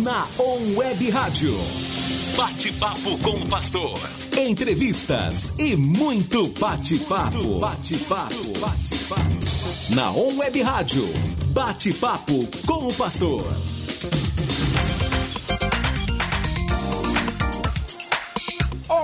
[0.00, 1.54] na On Web Rádio.
[2.34, 4.00] Bate-papo com o pastor.
[4.38, 7.58] Entrevistas e muito bate-papo.
[7.58, 8.58] Bate-papo.
[8.58, 9.94] Bate-papo.
[9.94, 11.06] Na On Web Rádio.
[11.52, 13.44] Bate-papo com o pastor.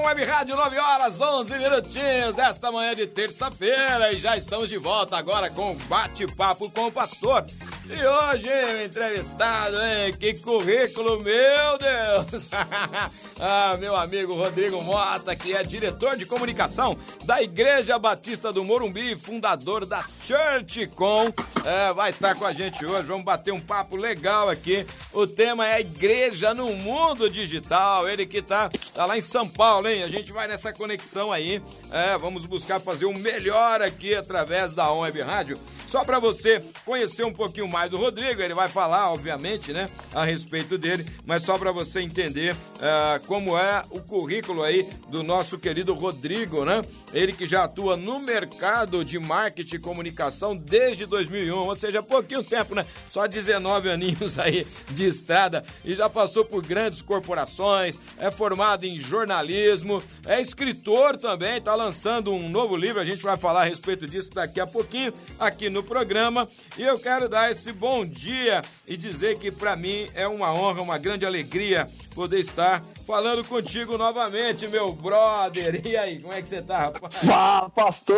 [0.07, 5.17] Web Rádio, 9 horas, 11 minutinhos desta manhã de terça-feira e já estamos de volta
[5.17, 7.45] agora com bate-papo com o pastor.
[7.89, 10.13] E hoje, o entrevistado, hein?
[10.19, 12.51] Que currículo, meu Deus!
[13.39, 19.17] ah, meu amigo Rodrigo Mota, que é diretor de comunicação da Igreja Batista do Morumbi,
[19.17, 21.33] fundador da Church Com,
[21.65, 23.07] é, vai estar com a gente hoje.
[23.07, 24.85] Vamos bater um papo legal aqui.
[25.13, 28.09] O tema é Igreja no Mundo Digital.
[28.09, 29.96] Ele que tá, tá lá em São Paulo, hein?
[30.03, 31.63] A gente vai nessa conexão aí.
[31.91, 35.59] É, vamos buscar fazer o melhor aqui através da On Web Rádio.
[35.87, 40.25] Só para você conhecer um pouquinho mais do Rodrigo, ele vai falar, obviamente, né, a
[40.25, 45.59] respeito dele, mas só para você entender uh, como é o currículo aí do nosso
[45.59, 46.83] querido Rodrigo, né?
[47.13, 52.43] Ele que já atua no mercado de marketing e comunicação desde 2001, ou seja, pouquinho
[52.43, 52.85] tempo, né?
[53.09, 58.99] Só 19 aninhos aí de estrada e já passou por grandes corporações, é formado em
[58.99, 64.07] jornalismo, é escritor também, tá lançando um novo livro, a gente vai falar a respeito
[64.07, 66.49] disso daqui a pouquinho aqui no programa.
[66.77, 70.83] E eu quero dar esse bom dia e dizer que para mim é uma honra,
[70.83, 75.87] uma grande alegria poder estar falando contigo novamente, meu brother.
[75.87, 77.15] E aí, como é que você tá, rapaz?
[77.25, 78.17] Fala, pastor!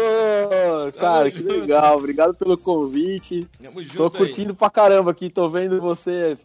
[0.98, 1.98] Cara, que legal.
[1.98, 3.46] Obrigado pelo convite.
[3.62, 4.56] Tamo junto tô curtindo aí.
[4.56, 6.38] pra caramba aqui, tô vendo você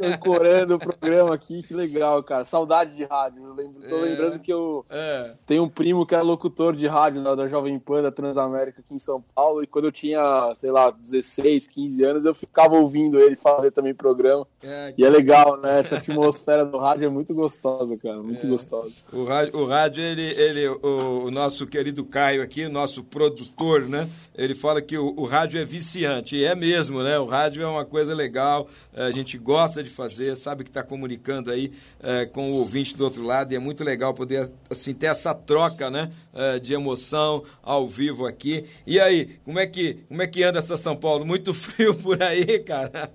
[0.00, 1.62] ancorando o programa aqui.
[1.62, 2.44] Que legal, cara.
[2.44, 3.44] Saudade de rádio.
[3.44, 5.34] Eu lembro, tô é, lembrando que eu é.
[5.44, 8.98] tenho um primo que é locutor de rádio da Jovem Pan, da Transamérica aqui em
[8.98, 9.62] São Paulo.
[9.62, 13.94] E quando eu tinha, sei lá, 16, 15 anos, eu ficava ouvindo ele fazer também
[13.94, 14.46] programa.
[14.62, 15.80] É, e é legal, né?
[15.80, 18.22] Essa atmosfera do rádio é muito gostosa, cara.
[18.22, 18.48] Muito é.
[18.48, 18.92] gostosa.
[19.10, 24.06] O rádio, o rádio ele, ele o, o, nosso querido Caio aqui, nosso produtor, né?
[24.36, 26.36] Ele fala que o, o, rádio é viciante.
[26.36, 27.18] E é mesmo, né?
[27.18, 31.50] O rádio é uma coisa legal, a gente gosta de fazer, sabe que está comunicando
[31.50, 31.72] aí
[32.02, 33.52] é, com o ouvinte do outro lado.
[33.52, 36.10] E é muito legal poder, assim, ter essa troca, né?
[36.32, 38.64] É, de emoção ao vivo aqui.
[38.86, 41.26] E aí, como é que, como é que anda essa São Paulo?
[41.26, 43.10] Muito frio por aí, cara?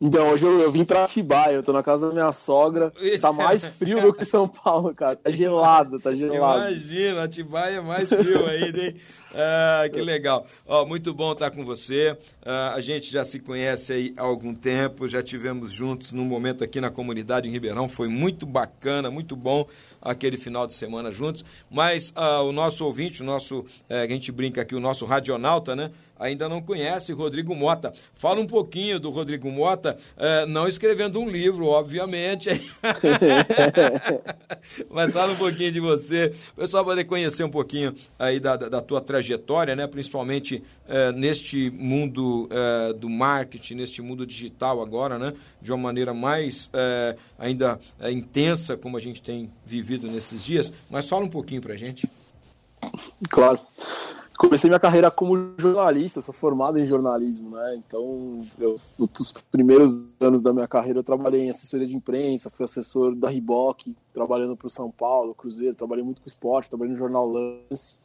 [0.00, 2.92] Então, hoje eu, eu vim pra Atibaia, eu tô na casa da minha sogra.
[3.20, 5.14] Tá mais frio do que São Paulo, cara.
[5.14, 6.66] Tá gelado, tá gelado.
[6.66, 8.94] Imagina, Atibaia é mais frio ainda, hein?
[9.36, 10.46] Ah, que legal.
[10.66, 12.16] Ó, muito bom estar com você.
[12.44, 16.62] Ah, a gente já se conhece aí há algum tempo, já tivemos juntos num momento
[16.62, 17.88] aqui na comunidade em Ribeirão.
[17.88, 19.66] Foi muito bacana, muito bom
[20.00, 21.44] aquele final de semana juntos.
[21.70, 25.74] Mas ah, o nosso ouvinte, o nosso, eh, a gente brinca aqui, o nosso radionauta,
[25.74, 25.90] né?
[26.16, 27.92] Ainda não conhece Rodrigo Mota.
[28.12, 32.50] Fala um pouquinho do Rodrigo Mota, eh, não escrevendo um livro, obviamente.
[34.90, 38.68] Mas fala um pouquinho de você, o pessoal poder conhecer um pouquinho aí da, da,
[38.68, 44.82] da tua trajetória trajetória, né, principalmente é, neste mundo é, do marketing, neste mundo digital
[44.82, 47.80] agora, né, de uma maneira mais é, ainda
[48.10, 50.72] intensa como a gente tem vivido nesses dias.
[50.90, 52.08] Mas fala um pouquinho para a gente.
[53.30, 53.58] Claro.
[54.36, 57.76] Comecei minha carreira como jornalista, sou formado em jornalismo, né?
[57.76, 62.64] Então, eu, os primeiros anos da minha carreira eu trabalhei em assessoria de imprensa, fui
[62.64, 66.98] assessor da Riboc, trabalhando para o São Paulo, Cruzeiro, trabalhei muito com esporte, trabalhei no
[66.98, 67.96] jornal Lance.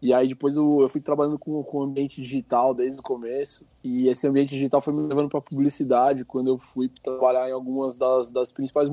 [0.00, 3.64] E aí depois eu, eu fui trabalhando com, com ambiente digital desde o começo.
[3.82, 7.96] E esse ambiente digital foi me levando para publicidade quando eu fui trabalhar em algumas
[7.98, 8.88] das, das principais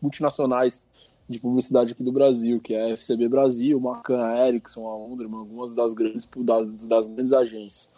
[0.00, 0.86] multinacionais
[1.28, 5.40] de publicidade aqui do Brasil, que é a FCB Brasil, Macan, a Ericsson, a Underman,
[5.40, 7.90] algumas das grandes, das, das grandes agências.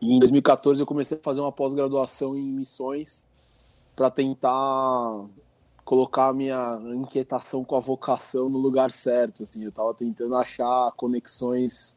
[0.00, 3.26] E em 2014 eu comecei a fazer uma pós-graduação em missões
[3.94, 5.26] para tentar
[5.84, 9.42] colocar a minha inquietação com a vocação no lugar certo.
[9.42, 11.96] Assim, eu estava tentando achar conexões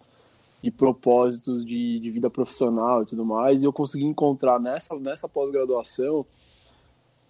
[0.63, 5.29] e propósitos de, de vida profissional e tudo mais, e eu consegui encontrar nessa, nessa
[5.29, 6.25] pós-graduação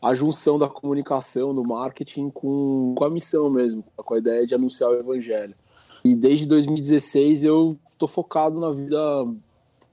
[0.02, 4.54] a junção da comunicação, do marketing com, com a missão mesmo, com a ideia de
[4.54, 5.56] anunciar o evangelho.
[6.04, 9.00] E desde 2016 eu estou focado na vida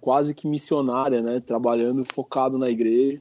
[0.00, 1.40] quase que missionária, né?
[1.40, 3.20] Trabalhando focado na igreja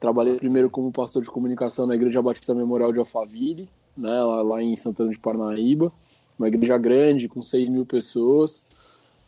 [0.00, 4.62] Trabalhei primeiro como pastor de comunicação na Igreja Batista Memorial de Alphaville, né, lá, lá
[4.62, 5.92] em Santana de Parnaíba,
[6.38, 8.64] uma igreja grande, com 6 mil pessoas.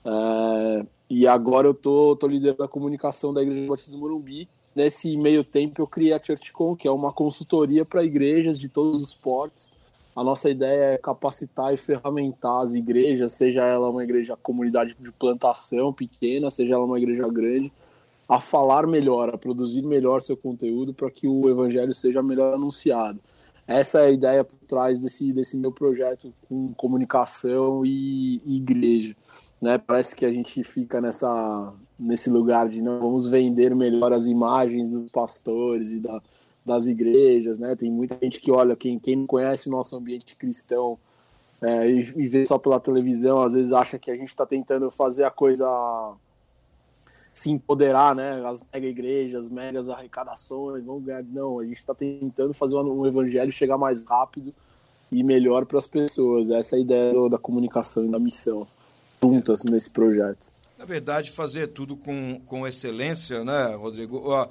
[0.02, 4.48] É, e agora eu tô, tô liderando a comunicação da Igreja Batista Morumbi.
[4.74, 9.02] Nesse meio tempo eu criei a ChurchCon, que é uma consultoria para igrejas de todos
[9.02, 9.74] os portes.
[10.16, 15.12] A nossa ideia é capacitar e ferramentar as igrejas, seja ela uma igreja comunidade de
[15.12, 17.70] plantação pequena, seja ela uma igreja grande,
[18.28, 23.19] a falar melhor, a produzir melhor seu conteúdo para que o evangelho seja melhor anunciado.
[23.66, 29.16] Essa é a ideia por trás desse, desse meu projeto com comunicação e, e igreja.
[29.60, 29.78] Né?
[29.78, 34.90] Parece que a gente fica nessa, nesse lugar de não vamos vender melhor as imagens
[34.90, 36.20] dos pastores e da,
[36.64, 37.76] das igrejas, né?
[37.76, 40.98] Tem muita gente que olha, quem, quem não conhece o nosso ambiente cristão
[41.60, 44.90] é, e, e vê só pela televisão, às vezes acha que a gente está tentando
[44.90, 45.66] fazer a coisa
[47.32, 48.44] se empoderar, né?
[48.46, 51.25] As mega igrejas, megas arrecadações, vão ganhar.
[51.25, 54.55] Não, a gente está tentando fazer um evangelho chegar mais rápido
[55.11, 56.50] e melhor para as pessoas.
[56.50, 58.67] Essa é a ideia da comunicação e da missão
[59.23, 60.51] juntas nesse projeto
[60.82, 64.19] na verdade, fazer tudo com, com excelência, né, Rodrigo?
[64.19, 64.49] Uh,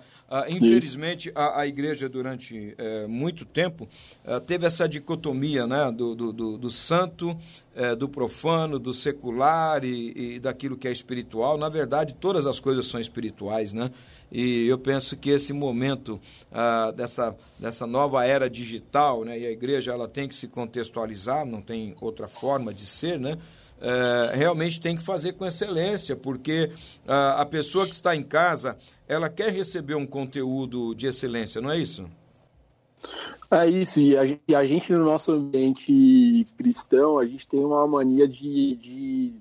[0.48, 3.86] infelizmente, a, a, igreja, durante uh, muito tempo,
[4.24, 7.38] eh, teve essa dicotomia né, do, do, do, do santo,
[7.76, 11.58] eh, do profano, do secular e, e, daquilo que é espiritual.
[11.58, 13.92] Na verdade, todas as coisas são espirituais, né?
[14.32, 16.18] E eu penso que esse momento
[16.50, 21.46] ah, dessa, dessa nova era digital, né, e a igreja ela tem que se contextualizar,
[21.46, 23.38] não tem outra forma de ser, né?
[23.82, 26.72] É, realmente tem que fazer com excelência, porque
[27.08, 31.72] a, a pessoa que está em casa, ela quer receber um conteúdo de excelência, não
[31.72, 32.08] é isso?
[33.50, 37.86] É isso, e a, e a gente no nosso ambiente cristão, a gente tem uma
[37.88, 39.34] mania de, de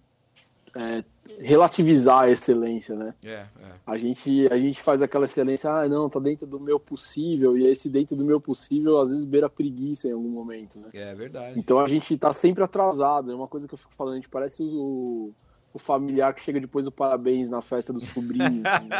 [0.74, 1.04] é,
[1.38, 3.14] relativizar a excelência, né?
[3.22, 3.46] É, é.
[3.86, 7.66] A, gente, a gente faz aquela excelência, ah, não, tá dentro do meu possível, e
[7.66, 10.88] esse dentro do meu possível às vezes beira preguiça em algum momento, né?
[10.92, 11.58] É verdade.
[11.58, 14.28] Então a gente tá sempre atrasado, é uma coisa que eu fico falando, a gente
[14.28, 15.32] parece o,
[15.72, 18.62] o familiar que chega depois do parabéns na festa dos sobrinhos.
[18.62, 18.96] Né?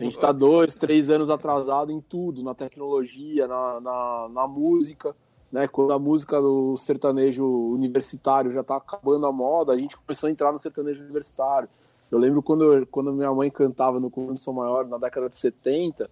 [0.00, 5.14] a gente tá dois, três anos atrasado em tudo, na tecnologia, na, na, na música
[5.54, 5.68] né?
[5.68, 10.30] Quando a música do sertanejo universitário já tá acabando a moda, a gente começou a
[10.30, 11.68] entrar no sertanejo universitário.
[12.10, 16.10] Eu lembro quando, quando minha mãe cantava no Comando São Maior na década de 70,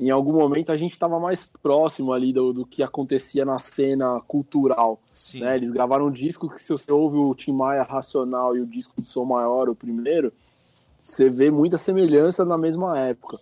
[0.00, 4.20] em algum momento a gente estava mais próximo ali do, do que acontecia na cena
[4.26, 4.98] cultural.
[5.34, 5.54] Né?
[5.54, 9.00] Eles gravaram um disco que, se você ouve o Tim Maia Racional e o disco
[9.00, 10.32] do Som Maior, o primeiro,
[11.00, 13.38] você vê muita semelhança na mesma época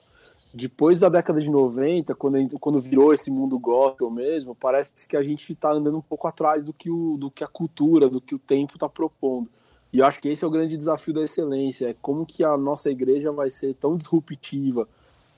[0.54, 5.22] depois da década de 90, quando, quando virou esse mundo gospel mesmo, parece que a
[5.22, 8.34] gente está andando um pouco atrás do que, o, do que a cultura, do que
[8.34, 9.48] o tempo está propondo.
[9.90, 12.56] E eu acho que esse é o grande desafio da excelência, é como que a
[12.56, 14.86] nossa igreja vai ser tão disruptiva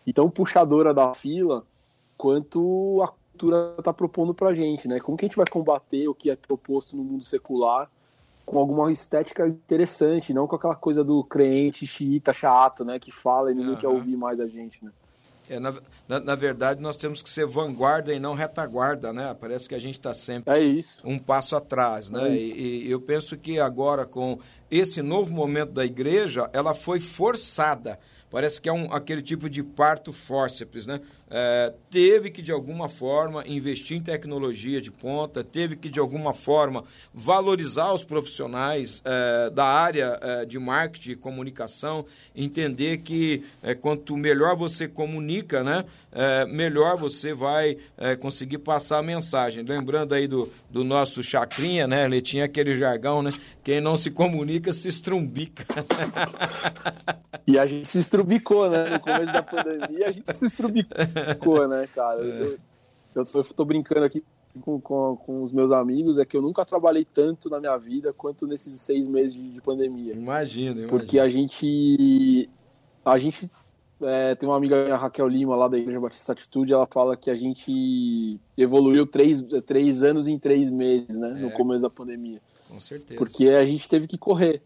[0.04, 1.64] e tão puxadora da fila
[2.18, 4.98] quanto a cultura está propondo para a gente, né?
[4.98, 7.88] Como que a gente vai combater o que é proposto no mundo secular
[8.44, 12.98] com alguma estética interessante, não com aquela coisa do crente xiita chato, né?
[12.98, 13.80] Que fala e ninguém uhum.
[13.80, 14.90] quer ouvir mais a gente, né?
[15.48, 15.74] É, na,
[16.08, 19.34] na, na, verdade, nós temos que ser vanguarda e não retaguarda, né?
[19.38, 22.28] Parece que a gente está sempre é um passo atrás, né?
[22.28, 24.38] É e, e, eu penso que agora, com
[24.70, 27.98] esse novo momento da igreja, ela foi forçada.
[28.30, 31.00] Parece que é um, aquele tipo de parto fórceps, né?
[31.36, 36.32] É, teve que de alguma forma investir em tecnologia de ponta, teve que de alguma
[36.32, 43.74] forma valorizar os profissionais é, da área é, de marketing e comunicação, entender que é,
[43.74, 49.64] quanto melhor você comunica, né, é, melhor você vai é, conseguir passar a mensagem.
[49.64, 53.32] Lembrando aí do, do nosso Chacrinha, né, ele tinha aquele jargão, né,
[53.64, 55.64] quem não se comunica se estrumbica.
[57.46, 61.66] E a gente se estrubicou, né, no começo da pandemia, a gente se estrubicou ficou,
[61.68, 62.20] né, cara?
[63.14, 63.18] É.
[63.18, 64.24] Eu, eu, eu tô brincando aqui
[64.60, 68.12] com, com, com, os meus amigos, é que eu nunca trabalhei tanto na minha vida
[68.12, 70.14] quanto nesses seis meses de, de pandemia.
[70.14, 70.88] Imagina, imagina.
[70.88, 72.48] Porque a gente.
[73.04, 73.50] A gente.
[74.02, 77.30] É, tem uma amiga minha, Raquel Lima, lá da Igreja Batista Atitude, ela fala que
[77.30, 81.30] a gente evoluiu três, três anos em três meses, né?
[81.30, 82.40] É, no começo da pandemia.
[82.68, 83.16] Com certeza.
[83.16, 84.62] Porque a gente teve que correr.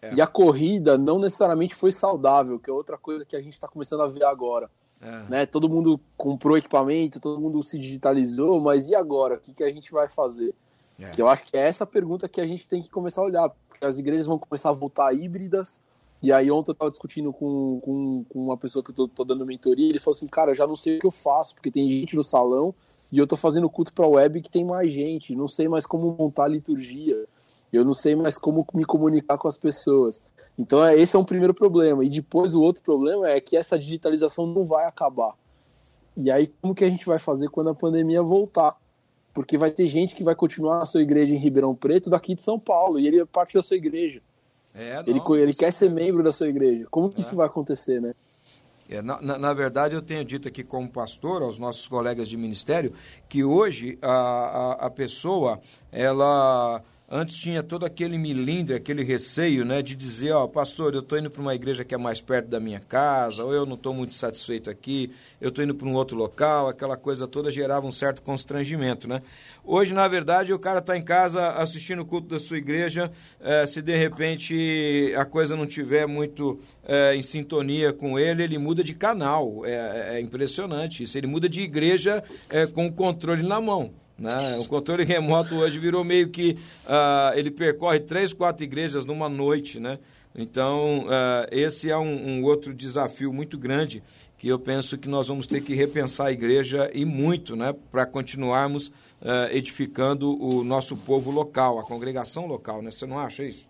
[0.00, 0.14] É.
[0.14, 3.66] E a corrida não necessariamente foi saudável, que é outra coisa que a gente está
[3.66, 4.70] começando a ver agora.
[5.00, 5.22] É.
[5.28, 5.46] Né?
[5.46, 9.36] Todo mundo comprou equipamento, todo mundo se digitalizou, mas e agora?
[9.36, 10.54] O que, que a gente vai fazer?
[10.98, 11.12] É.
[11.16, 13.84] Eu acho que é essa pergunta que a gente tem que começar a olhar, porque
[13.84, 15.80] as igrejas vão começar a voltar híbridas.
[16.22, 19.44] E aí ontem eu estava discutindo com, com, com, uma pessoa que eu tô, dando
[19.44, 22.16] mentoria, ele falou assim, cara, já não sei o que eu faço, porque tem gente
[22.16, 22.74] no salão
[23.12, 26.16] e eu tô fazendo culto para web que tem mais gente, não sei mais como
[26.18, 27.26] montar a liturgia,
[27.72, 30.22] eu não sei mais como me comunicar com as pessoas.
[30.58, 32.04] Então, é, esse é um primeiro problema.
[32.04, 35.34] E depois, o outro problema é que essa digitalização não vai acabar.
[36.16, 38.76] E aí, como que a gente vai fazer quando a pandemia voltar?
[39.34, 42.40] Porque vai ter gente que vai continuar a sua igreja em Ribeirão Preto daqui de
[42.40, 44.22] São Paulo, e ele é parte da sua igreja.
[44.74, 46.86] É, não, ele ele quer ser membro da sua igreja.
[46.90, 47.24] Como que é.
[47.24, 48.14] isso vai acontecer, né?
[48.88, 52.36] É, na, na, na, verdade, eu tenho dito aqui como pastor, aos nossos colegas de
[52.36, 52.92] ministério,
[53.28, 55.60] que hoje a, a, a pessoa,
[55.90, 61.16] ela Antes tinha todo aquele milindre, aquele receio, né, de dizer, ó, pastor, eu estou
[61.16, 63.94] indo para uma igreja que é mais perto da minha casa, ou eu não estou
[63.94, 67.92] muito satisfeito aqui, eu estou indo para um outro local, aquela coisa toda gerava um
[67.92, 69.22] certo constrangimento, né?
[69.64, 73.08] Hoje, na verdade, o cara está em casa assistindo o culto da sua igreja,
[73.38, 76.58] eh, se de repente a coisa não tiver muito
[76.88, 81.48] eh, em sintonia com ele, ele muda de canal, é, é impressionante isso, ele muda
[81.48, 82.20] de igreja
[82.50, 83.92] eh, com o controle na mão.
[84.18, 84.58] Né?
[84.58, 86.56] O controle remoto hoje virou meio que
[86.86, 89.98] uh, ele percorre três, quatro igrejas numa noite, né?
[90.34, 94.02] Então uh, esse é um, um, outro desafio muito grande
[94.36, 97.74] que eu penso que nós vamos ter que repensar a igreja e muito, né?
[97.90, 102.90] Para continuarmos uh, edificando o nosso povo local, a congregação local, né?
[102.90, 103.68] Você não acha isso?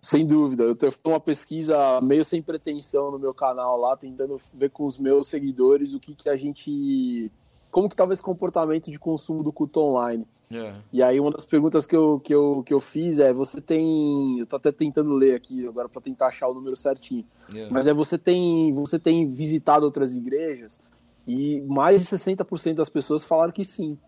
[0.00, 4.70] Sem dúvida, eu tenho uma pesquisa meio sem pretensão no meu canal lá, tentando ver
[4.70, 7.32] com os meus seguidores o que, que a gente
[7.70, 10.26] como que estava esse comportamento de consumo do culto online.
[10.50, 10.76] Yeah.
[10.76, 10.82] É.
[10.92, 14.38] E aí uma das perguntas que eu, que, eu, que eu fiz é, você tem,
[14.38, 17.70] eu tô até tentando ler aqui agora para tentar achar o número certinho, yeah.
[17.70, 17.72] É.
[17.72, 20.82] mas é você tem, você tem visitado outras igrejas
[21.26, 23.98] e mais de 60% das pessoas falaram que sim.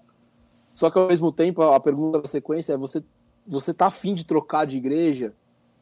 [0.75, 3.03] Só que ao mesmo tempo a pergunta da sequência é, você,
[3.47, 5.35] você tá afim de trocar de igreja?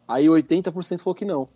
[0.08, 1.46] Aí 80% falou que não.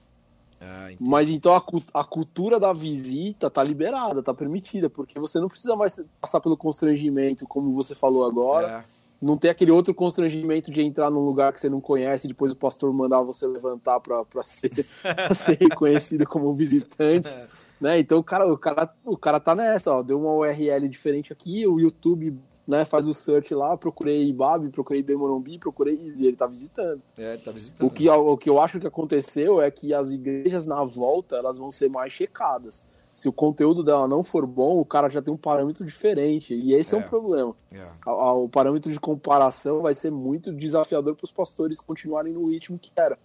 [0.65, 5.49] Ah, Mas então a, a, cultura da visita tá liberada, tá permitida, porque você não
[5.49, 8.87] precisa mais passar pelo constrangimento, como você falou agora.
[8.89, 9.03] É.
[9.21, 12.53] Não tem aquele outro constrangimento de entrar num lugar que você não conhece e depois
[12.53, 14.71] o pastor mandar você levantar para ser,
[15.35, 17.29] ser reconhecido como visitante.
[17.29, 17.47] É.
[17.81, 17.99] Né?
[17.99, 21.67] Então o cara, o, cara, o cara tá nessa, ó, deu uma URL diferente aqui,
[21.67, 26.47] o YouTube né, faz o search lá, procurei Ibabe, procurei Bemorumbi, procurei e ele tá
[26.47, 27.03] visitando.
[27.19, 27.87] É, ele tá visitando.
[27.87, 31.59] O que, o que eu acho que aconteceu é que as igrejas na volta, elas
[31.59, 32.87] vão ser mais checadas.
[33.15, 36.55] Se o conteúdo dela não for bom, o cara já tem um parâmetro diferente.
[36.55, 37.55] E esse é, é um problema.
[37.71, 37.87] É.
[38.07, 42.91] O parâmetro de comparação vai ser muito desafiador para os pastores continuarem no ritmo que
[42.97, 43.19] era.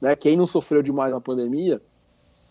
[0.00, 0.14] Né?
[0.16, 1.80] Quem não sofreu demais na pandemia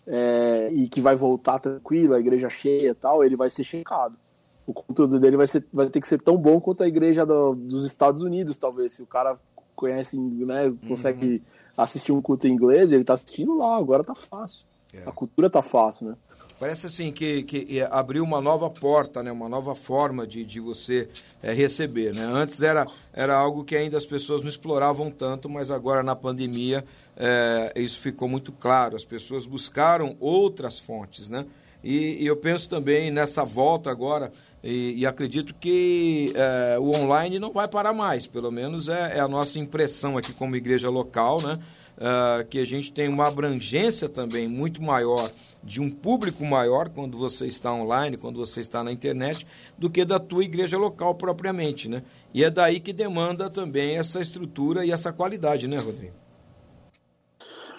[0.08, 4.18] é, e que vai voltar tranquilo, a igreja cheia e tal, ele vai ser checado
[4.66, 7.54] o conteúdo dele vai, ser, vai ter que ser tão bom quanto a igreja do,
[7.54, 8.92] dos Estados Unidos, talvez.
[8.92, 9.38] Se o cara
[9.74, 11.82] conhece, né, consegue uhum.
[11.84, 14.64] assistir um culto em inglês, ele tá assistindo lá, agora tá fácil.
[14.92, 15.08] É.
[15.08, 16.16] A cultura tá fácil, né?
[16.58, 19.30] Parece assim que, que abriu uma nova porta, né?
[19.30, 21.06] uma nova forma de, de você
[21.42, 22.14] é, receber.
[22.14, 22.22] Né?
[22.22, 26.82] Antes era, era algo que ainda as pessoas não exploravam tanto, mas agora na pandemia
[27.14, 28.96] é, isso ficou muito claro.
[28.96, 31.28] As pessoas buscaram outras fontes.
[31.28, 31.44] Né?
[31.84, 34.32] E, e eu penso também nessa volta agora
[34.66, 39.20] e, e acredito que é, o online não vai parar mais, pelo menos é, é
[39.20, 41.58] a nossa impressão aqui como igreja local, né?
[41.96, 45.30] Uh, que a gente tem uma abrangência também muito maior,
[45.64, 49.46] de um público maior quando você está online, quando você está na internet,
[49.78, 52.02] do que da tua igreja local propriamente, né?
[52.34, 56.12] E é daí que demanda também essa estrutura e essa qualidade, né, Rodrigo?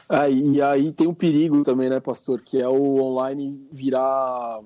[0.10, 4.62] É, e aí tem um perigo também, né, pastor, que é o online virar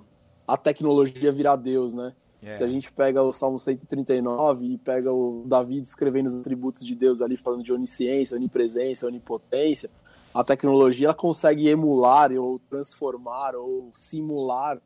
[0.47, 2.13] a tecnologia virar Deus, né?
[2.41, 2.57] Yeah.
[2.57, 6.95] Se a gente pega o Salmo 139 e pega o Davi descrevendo os atributos de
[6.95, 9.89] Deus ali, falando de onisciência, onipresença, onipotência,
[10.33, 14.81] a tecnologia ela consegue emular ou transformar ou simular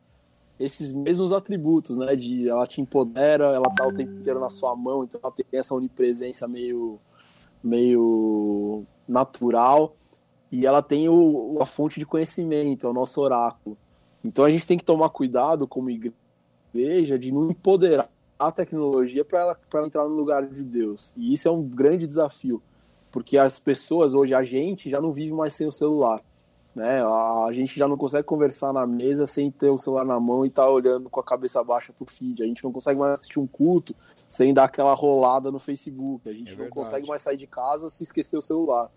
[0.60, 2.16] esses mesmos atributos, né?
[2.16, 5.46] De ela te empodera, ela tá o tempo inteiro na sua mão, então ela tem
[5.54, 7.00] essa onipresença meio,
[7.64, 9.96] meio natural
[10.52, 13.78] e ela tem o, a fonte de conhecimento, é o nosso oráculo.
[14.26, 19.40] Então a gente tem que tomar cuidado como igreja de não empoderar a tecnologia para
[19.40, 21.14] ela, ela entrar no lugar de Deus.
[21.16, 22.62] E isso é um grande desafio,
[23.12, 26.22] porque as pessoas hoje, a gente já não vive mais sem o celular.
[26.74, 27.02] Né?
[27.02, 30.50] A, gente já não consegue conversar na mesa sem ter o celular na mão e
[30.50, 32.44] estar tá olhando com a cabeça baixa pro feed.
[32.44, 33.96] A gente não consegue mais assistir um culto
[34.28, 36.28] sem dar aquela rolada no Facebook.
[36.28, 38.92] A gente é não consegue mais sair de casa se esquecer o celular.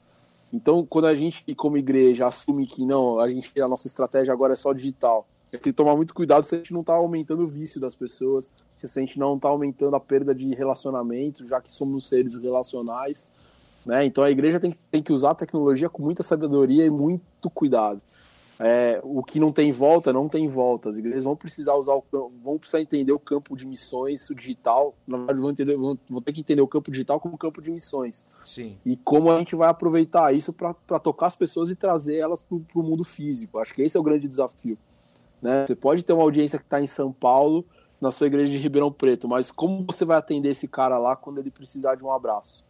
[0.52, 4.54] Então, quando a gente, como igreja, assume que não, a gente a nossa estratégia agora
[4.54, 7.48] é só digital, tem que tomar muito cuidado se a gente não está aumentando o
[7.48, 11.72] vício das pessoas, se a gente não está aumentando a perda de relacionamento, já que
[11.72, 13.32] somos seres relacionais.
[13.84, 14.04] Né?
[14.04, 18.00] Então a igreja tem, tem que usar a tecnologia com muita sabedoria e muito cuidado.
[18.60, 20.88] É, o que não tem volta, não tem volta.
[20.88, 22.04] As igrejas vão precisar usar o,
[22.42, 24.96] vão precisar entender o campo de missões, o digital.
[25.06, 27.70] Na verdade, vão, entender, vão, vão ter que entender o campo digital como campo de
[27.70, 28.32] missões.
[28.44, 28.76] Sim.
[28.84, 32.56] E como a gente vai aproveitar isso para tocar as pessoas e trazer elas para
[32.56, 33.60] o mundo físico.
[33.60, 34.76] Acho que esse é o grande desafio.
[35.40, 35.64] Né?
[35.64, 37.64] Você pode ter uma audiência que está em São Paulo,
[38.00, 41.38] na sua igreja de Ribeirão Preto, mas como você vai atender esse cara lá quando
[41.38, 42.64] ele precisar de um abraço?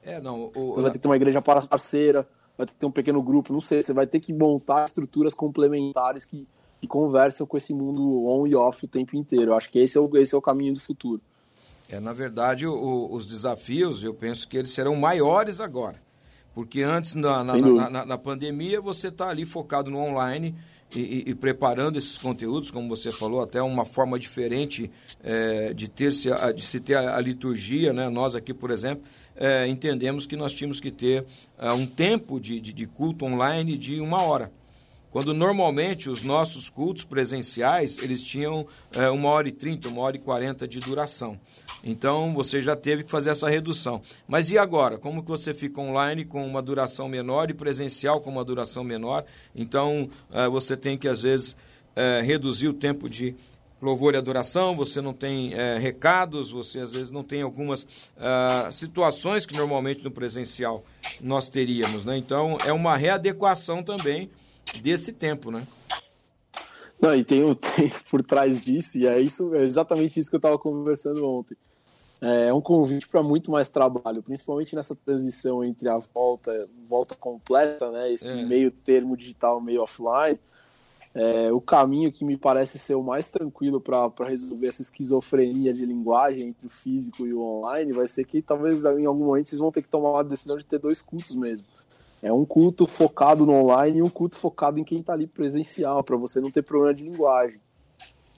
[0.00, 0.52] É, não.
[0.54, 3.22] O, você vai ter que ter uma igreja parceira vai ter que ter um pequeno
[3.22, 6.46] grupo, não sei, você vai ter que montar estruturas complementares que,
[6.80, 9.52] que conversam com esse mundo on e off o tempo inteiro.
[9.52, 11.20] Eu acho que esse é o, esse é o caminho do futuro.
[11.88, 16.02] É, na verdade, o, os desafios, eu penso que eles serão maiores agora.
[16.54, 17.56] Porque antes, na, na,
[17.90, 20.54] na, na pandemia, você está ali focado no online
[20.94, 24.90] e, e, preparando esses conteúdos, como você falou, até uma forma diferente
[25.22, 27.92] é, de, ter -se, de se ter a, a, liturgia.
[27.92, 28.08] Né?
[28.08, 29.04] Nós aqui, por exemplo,
[29.36, 31.24] é, entendemos que nós tínhamos que ter
[31.58, 34.52] é, um tempo de, de, de culto online de uma hora.
[35.14, 40.16] Quando normalmente os nossos cultos presenciais, eles tinham é, uma hora e trinta, uma hora
[40.16, 41.38] e quarenta de duração.
[41.84, 44.02] Então, você já teve que fazer essa redução.
[44.26, 44.98] Mas e agora?
[44.98, 49.24] Como que você fica online com uma duração menor e presencial com uma duração menor?
[49.54, 51.56] Então, é, você tem que, às vezes,
[51.94, 53.36] é, reduzir o tempo de
[53.80, 58.72] louvor e adoração, você não tem é, recados, você às vezes não tem algumas uh,
[58.72, 60.82] situações que normalmente no presencial
[61.20, 62.16] nós teríamos, né?
[62.16, 64.30] Então é uma readequação também
[64.80, 65.66] desse tempo, né?
[67.00, 70.36] Não, e tem o tempo por trás disso, e é isso, é exatamente isso que
[70.36, 71.56] eu estava conversando ontem.
[72.20, 77.14] É, é um convite para muito mais trabalho, principalmente nessa transição entre a volta, volta
[77.14, 78.46] completa, né, esse é.
[78.46, 80.38] meio termo digital, meio offline.
[81.14, 85.86] É, o caminho que me parece ser o mais tranquilo para resolver essa esquizofrenia de
[85.86, 89.60] linguagem entre o físico e o online vai ser que talvez em algum momento vocês
[89.60, 91.68] vão ter que tomar a decisão de ter dois cultos mesmo.
[92.24, 96.02] É um culto focado no online e um culto focado em quem está ali presencial,
[96.02, 97.60] para você não ter problema de linguagem.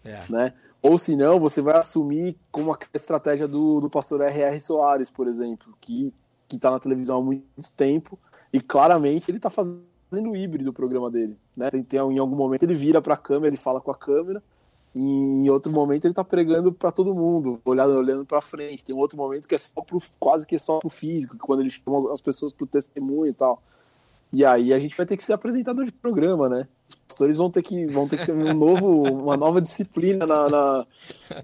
[0.04, 0.20] É.
[0.28, 0.54] Né?
[0.82, 4.58] Ou se não, você vai assumir como a estratégia do, do pastor R.R.
[4.58, 6.12] Soares, por exemplo, que
[6.52, 8.18] está na televisão há muito tempo
[8.52, 11.38] e claramente ele está fazendo o híbrido do programa dele.
[11.56, 11.70] Né?
[11.70, 14.42] Tem, tem, em algum momento ele vira para a câmera, ele fala com a câmera,
[14.92, 18.84] e em outro momento ele está pregando para todo mundo, olhando, olhando para frente.
[18.84, 21.36] Tem um outro momento que é só pro, quase que é só para o físico,
[21.38, 23.62] quando ele chama as pessoas para o testemunho e tal.
[24.32, 26.66] E aí a gente vai ter que ser apresentador de programa, né?
[26.88, 30.48] Os pastores vão ter que, vão ter, que ter um novo, uma nova disciplina na,
[30.48, 30.86] na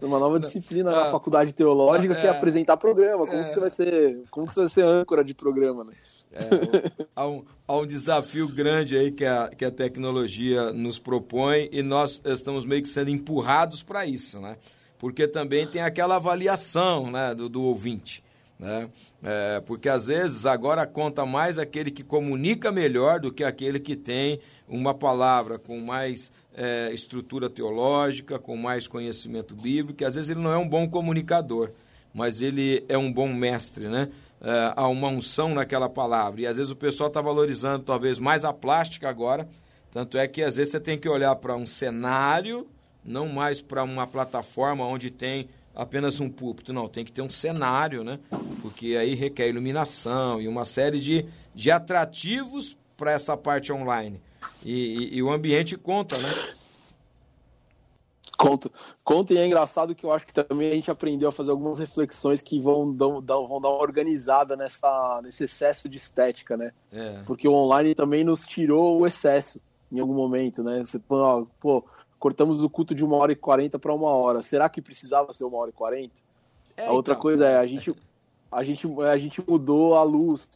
[0.03, 3.27] uma nova disciplina na ah, faculdade teológica que é, é apresentar programa.
[3.27, 5.95] Como é, que você vai ser, como que você vai ser âncora de programa, né?
[6.33, 11.69] É, há, um, há um desafio grande aí que a, que a tecnologia nos propõe
[11.71, 14.57] e nós estamos meio que sendo empurrados para isso, né?
[14.99, 18.23] Porque também tem aquela avaliação né, do, do ouvinte.
[18.63, 18.89] Né?
[19.25, 23.97] É, porque às vezes agora conta mais aquele que comunica melhor do que aquele que
[23.97, 30.05] tem uma palavra com mais é, estrutura teológica, com mais conhecimento bíblico.
[30.05, 31.73] Às vezes ele não é um bom comunicador,
[32.15, 34.09] mas ele é um bom mestre, né?
[34.41, 36.43] É, há uma unção naquela palavra.
[36.43, 39.49] E às vezes o pessoal está valorizando talvez mais a plástica agora.
[39.91, 42.69] Tanto é que às vezes você tem que olhar para um cenário,
[43.05, 47.31] não mais para uma plataforma onde tem apenas um púlpito, não, tem que ter um
[47.31, 48.19] cenário, né?
[48.61, 54.21] Porque aí requer iluminação e uma série de, de atrativos para essa parte online.
[54.65, 56.31] E, e, e, o ambiente conta, né?
[58.37, 58.71] Conta.
[59.05, 61.79] Conta e é engraçado que eu acho que também a gente aprendeu a fazer algumas
[61.79, 66.73] reflexões que vão, dão, vão dar uma organizada nessa, nesse excesso de estética, né?
[66.93, 67.23] É.
[67.25, 69.61] Porque o online também nos tirou o excesso
[69.93, 70.81] em algum momento, né?
[70.85, 71.85] Você, pô,
[72.23, 74.43] cortamos o culto de uma hora e quarenta para uma hora.
[74.43, 76.15] Será que precisava ser uma hora e quarenta?
[76.77, 77.93] É, a outra então, coisa é, a gente,
[78.49, 80.49] a, gente, a gente mudou a luz.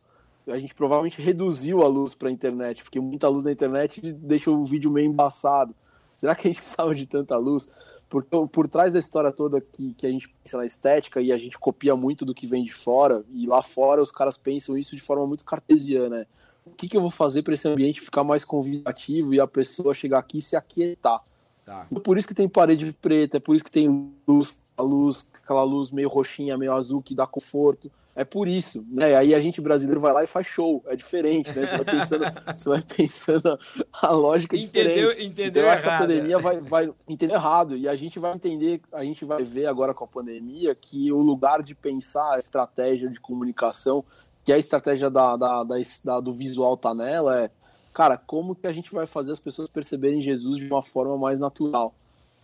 [0.47, 4.49] A gente provavelmente reduziu a luz para a internet, porque muita luz na internet deixa
[4.49, 5.75] o vídeo meio embaçado.
[6.15, 7.69] Será que a gente precisava de tanta luz?
[8.09, 11.37] Porque por trás da história toda que, que a gente pensa na estética e a
[11.37, 14.95] gente copia muito do que vem de fora, e lá fora os caras pensam isso
[14.95, 16.19] de forma muito cartesiana.
[16.19, 16.27] Né?
[16.65, 19.93] O que, que eu vou fazer para esse ambiente ficar mais convidativo e a pessoa
[19.93, 21.25] chegar aqui e se aquietar?
[21.67, 21.89] Tá.
[21.93, 25.27] É por isso que tem parede preta, é por isso que tem luz, a luz,
[25.43, 27.91] aquela luz meio roxinha, meio azul que dá conforto.
[28.15, 29.17] É por isso, né?
[29.17, 31.67] Aí a gente brasileiro vai lá e faz show, é diferente, né?
[31.67, 32.25] Você vai pensando,
[32.57, 33.59] você vai pensando
[33.93, 35.27] a lógica entendeu, diferente.
[35.27, 35.89] Entendeu então, errado.
[35.89, 39.67] a pandemia vai, vai entender errado e a gente vai entender, a gente vai ver
[39.67, 44.05] agora com a pandemia que o lugar de pensar a estratégia de comunicação,
[44.45, 45.75] que é a estratégia da, da, da,
[46.05, 47.51] da do visual tá nela, é
[47.97, 51.41] cara, como que a gente vai fazer as pessoas perceberem Jesus de uma forma mais
[51.41, 51.95] natural?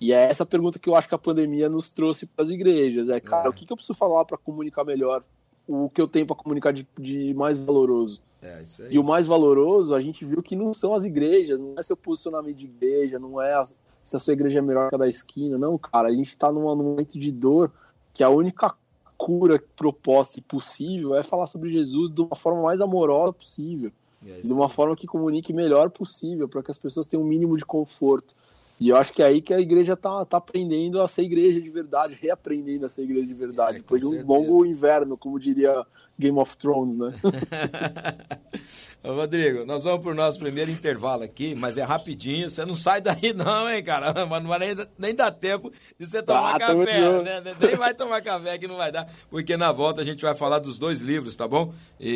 [0.01, 3.11] E é essa pergunta que eu acho que a pandemia nos trouxe para as igrejas.
[3.11, 3.51] É, cara, é.
[3.51, 5.23] o que, que eu preciso falar para comunicar melhor?
[5.69, 8.23] O que eu tenho para comunicar de, de, mais valoroso?
[8.41, 8.95] É, isso aí.
[8.95, 11.99] E o mais valoroso, a gente viu que não são as igrejas, não é seu
[11.99, 15.07] posicionamento de igreja, não é a, se a sua igreja é melhor que a da
[15.07, 15.59] esquina.
[15.59, 17.71] Não, cara, a gente está num momento de dor
[18.15, 18.75] que a única
[19.19, 23.93] cura proposta e possível é falar sobre Jesus de uma forma mais amorosa possível.
[24.27, 27.29] É de uma forma que comunique melhor possível, para que as pessoas tenham o um
[27.29, 28.35] mínimo de conforto.
[28.79, 31.61] E eu acho que é aí que a igreja tá, tá aprendendo a ser igreja
[31.61, 33.77] de verdade, reaprendendo a ser igreja de verdade.
[33.77, 35.87] É, Depois de um longo inverno, como diria
[36.23, 37.13] Game of Thrones, né?
[39.05, 43.01] Ô, Rodrigo, nós vamos pro nosso primeiro intervalo aqui, mas é rapidinho, você não sai
[43.01, 44.13] daí não, hein, cara?
[44.27, 47.43] Mas não vai nem, nem dar tempo de você tomar ah, café, né?
[47.61, 50.61] Nem vai tomar café que não vai dar, porque na volta a gente vai falar
[50.61, 51.75] dos dois livros, tá bom?
[51.99, 52.09] E,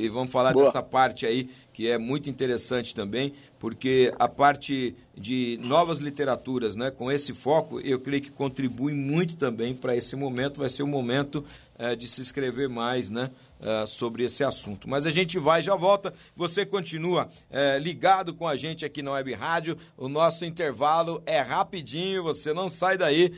[0.00, 0.66] e, e vamos falar Boa.
[0.66, 6.90] dessa parte aí que é muito interessante também, porque a parte de novas literaturas, né,
[6.90, 10.86] com esse foco, eu creio que contribui muito também para esse momento, vai ser o
[10.86, 11.44] momento
[11.76, 13.28] é, de se escrever mais, né,
[13.64, 14.88] é, sobre esse assunto.
[14.88, 19.12] Mas a gente vai já volta, você continua é, ligado com a gente aqui na
[19.12, 23.32] Web Rádio, o nosso intervalo é rapidinho, você não sai daí,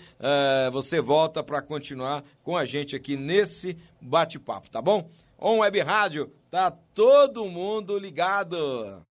[0.73, 5.09] você volta para continuar com a gente aqui nesse bate-papo, tá bom?
[5.39, 9.06] On Web Rádio, tá todo mundo ligado.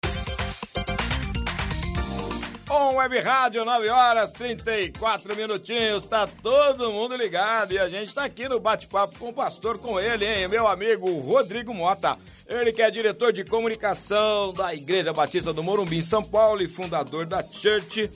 [2.69, 8.23] On Web Rádio, 9 horas 34 minutinhos, tá todo mundo ligado e a gente tá
[8.23, 12.17] aqui no bate-papo com o pastor, com ele, hein, meu amigo Rodrigo Mota.
[12.47, 16.67] Ele que é diretor de comunicação da Igreja Batista do Morumbi, em São Paulo e
[16.67, 18.09] fundador da Church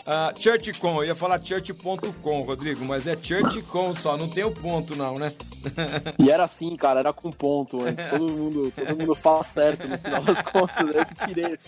[0.00, 4.96] Uh, ChurchCom, eu ia falar church.com, Rodrigo, mas é ChurchCom só, não tem o ponto
[4.96, 5.32] não, né?
[6.18, 7.92] e era assim, cara, era com ponto, né?
[8.10, 11.58] todo, mundo, todo mundo fala certo no final das contas, eu que tirei.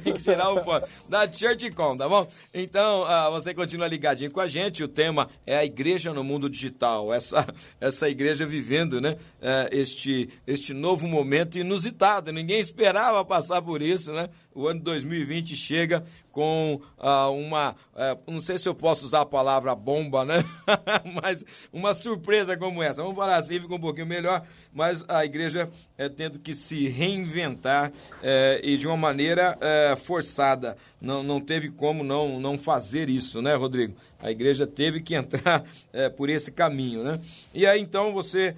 [0.00, 0.88] tem que tirar o ponto.
[1.08, 2.26] Da ChurchCom, tá bom?
[2.54, 6.48] Então, uh, você continua ligadinho com a gente, o tema é a igreja no mundo
[6.48, 7.46] digital, essa,
[7.80, 14.12] essa igreja vivendo, né, uh, este, este novo momento inusitado, ninguém esperava passar por isso,
[14.12, 14.28] né?
[14.54, 19.26] O ano 2020 chega com uh, uma, uh, não sei se eu posso usar a
[19.26, 20.42] palavra bomba, né?
[21.22, 23.02] mas uma surpresa como essa.
[23.02, 27.92] Vamos falar assim, fica um pouquinho melhor, mas a igreja é tendo que se reinventar
[28.22, 29.58] é, e de uma maneira
[29.98, 30.76] forçada.
[31.00, 33.94] Não, não teve como não, não fazer isso, né, Rodrigo?
[34.20, 35.64] A igreja teve que entrar
[36.16, 37.20] por esse caminho, né?
[37.52, 38.54] E aí então você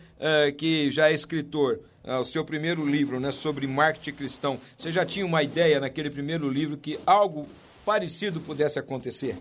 [0.59, 5.25] que já é escritor, o seu primeiro livro, né, sobre marketing cristão, você já tinha
[5.25, 7.49] uma ideia naquele primeiro livro que algo
[7.85, 9.39] parecido pudesse acontecer?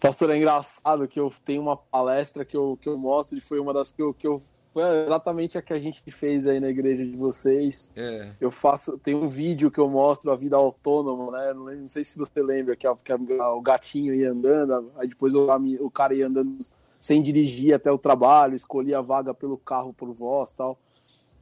[0.00, 3.60] Pastor, é engraçado que eu tenho uma palestra que eu, que eu mostro e foi
[3.60, 6.68] uma das que eu, que eu foi exatamente a que a gente fez aí na
[6.68, 7.90] igreja de vocês.
[7.96, 8.28] É.
[8.40, 11.52] Eu faço, tem um vídeo que eu mostro a vida autônoma, né?
[11.52, 15.46] Não, não sei se você lembra que, que o gatinho ia andando, aí depois o,
[15.80, 16.56] o cara ia andando
[17.00, 20.78] sem dirigir até o trabalho, escolhia a vaga pelo carro por voz, tal.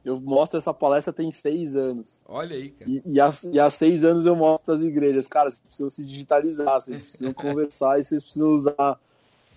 [0.05, 2.21] Eu mostro essa palestra tem seis anos.
[2.25, 2.89] Olha aí, cara.
[2.89, 5.89] E, e, há, e há seis anos eu mostro para as igrejas, cara, vocês precisam
[5.89, 8.97] se digitalizar, vocês precisam conversar e vocês precisam usar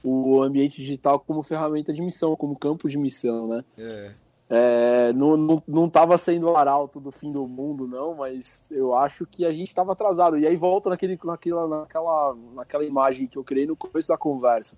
[0.02, 3.64] o ambiente digital como ferramenta de missão, como campo de missão, né?
[3.78, 4.10] É.
[4.54, 8.94] É, não, não, não tava sendo o arauto do fim do mundo, não, mas eu
[8.94, 10.36] acho que a gente estava atrasado.
[10.36, 14.76] E aí volta naquele, naquela, naquela, naquela imagem que eu criei no começo da conversa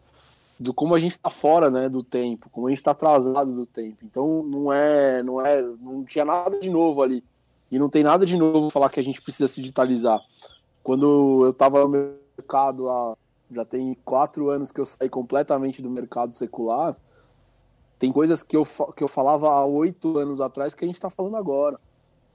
[0.58, 3.66] do como a gente está fora, né, do tempo, como a gente está atrasado do
[3.66, 3.98] tempo.
[4.04, 7.24] Então não é, não é, não tinha nada de novo ali
[7.70, 10.20] e não tem nada de novo falar que a gente precisa se digitalizar.
[10.82, 11.88] Quando eu estava no
[12.36, 13.16] mercado há
[13.50, 16.96] já tem quatro anos que eu saí completamente do mercado secular,
[17.98, 18.64] tem coisas que eu,
[18.96, 21.78] que eu falava há oito anos atrás que a gente está falando agora.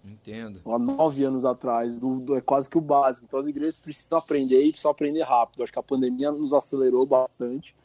[0.05, 0.61] Entendo.
[0.65, 3.25] Há nove anos atrás, do, do, é quase que o básico.
[3.25, 5.63] Então as igrejas precisam aprender e precisam aprender rápido.
[5.63, 7.75] Acho que a pandemia nos acelerou bastante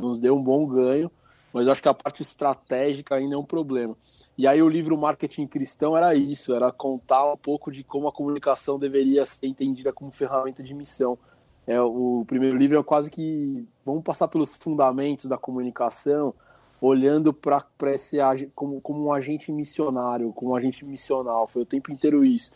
[0.00, 1.10] nos deu um bom ganho,
[1.52, 3.96] mas eu acho que a parte estratégica ainda é um problema.
[4.38, 8.12] E aí o livro Marketing Cristão era isso, era contar um pouco de como a
[8.12, 11.18] comunicação deveria ser entendida como ferramenta de missão.
[11.66, 16.34] É, o primeiro livro é quase que vamos passar pelos fundamentos da comunicação,
[16.80, 18.18] olhando para esse
[18.54, 21.46] como, como um agente missionário, como um agente missional.
[21.46, 22.52] Foi o tempo inteiro isso.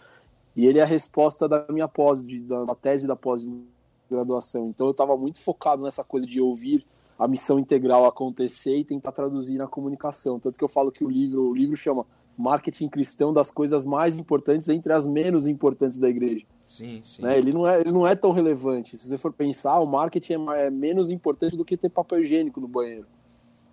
[0.56, 4.68] E ele é a resposta da minha pós, de, da, da tese da pós-graduação.
[4.68, 6.86] Então eu estava muito focado nessa coisa de ouvir
[7.18, 10.38] a missão integral acontecer e tentar traduzir na comunicação.
[10.38, 14.18] Tanto que eu falo que o livro, o livro chama Marketing Cristão das coisas mais
[14.18, 16.44] importantes entre as menos importantes da igreja.
[16.66, 17.22] Sim, sim.
[17.22, 17.38] Né?
[17.38, 18.96] Ele, não é, ele não é tão relevante.
[18.96, 22.60] Se você for pensar, o marketing é, é menos importante do que ter papel higiênico
[22.60, 23.06] no banheiro.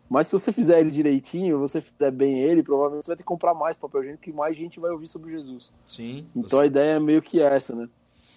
[0.08, 3.28] Mas se você fizer ele direitinho, você fizer bem ele, provavelmente você vai ter que
[3.28, 5.72] comprar mais papel higiênico e mais gente vai ouvir sobre Jesus.
[5.88, 6.28] Sim.
[6.36, 6.64] Então você...
[6.64, 7.90] a ideia é meio que essa, né?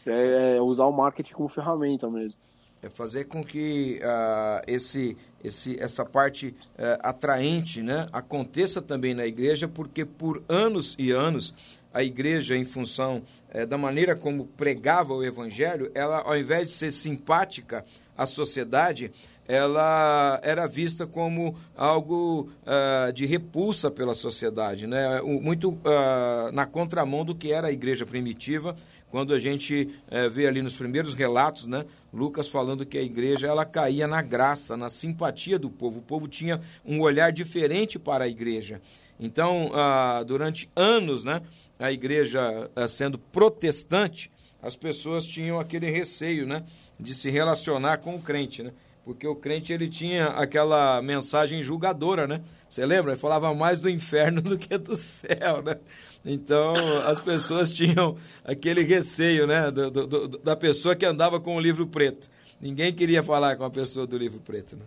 [0.07, 2.39] É, é usar o marketing como ferramenta mesmo
[2.85, 9.27] é fazer com que uh, esse, esse, essa parte uh, atraente né, aconteça também na
[9.27, 11.55] igreja, porque por anos e anos
[11.95, 13.23] a igreja, em função
[13.55, 17.85] uh, da maneira como pregava o evangelho, ela, ao invés de ser simpática
[18.17, 19.11] à sociedade,
[19.47, 25.21] ela era vista como algo uh, de repulsa pela sociedade, né?
[25.23, 28.75] muito uh, na contramão do que era a igreja primitiva,
[29.15, 33.47] quando a gente é, vê ali nos primeiros relatos, né, Lucas falando que a igreja
[33.47, 36.01] ela caía na graça, na simpatia do povo.
[36.01, 38.81] O povo tinha um olhar diferente para a igreja.
[39.21, 41.41] Então, ah, durante anos, né,
[41.79, 46.65] a igreja ah, sendo protestante, as pessoas tinham aquele receio, né,
[46.99, 48.73] de se relacionar com o crente, né?
[49.05, 52.41] Porque o crente ele tinha aquela mensagem julgadora, né?
[52.69, 53.13] Você lembra?
[53.13, 55.77] Ele falava mais do inferno do que do céu, né?
[56.25, 56.73] Então
[57.05, 59.71] as pessoas tinham aquele receio, né?
[59.71, 62.29] Do, do, da pessoa que andava com o livro preto.
[62.61, 64.85] Ninguém queria falar com a pessoa do livro preto, né?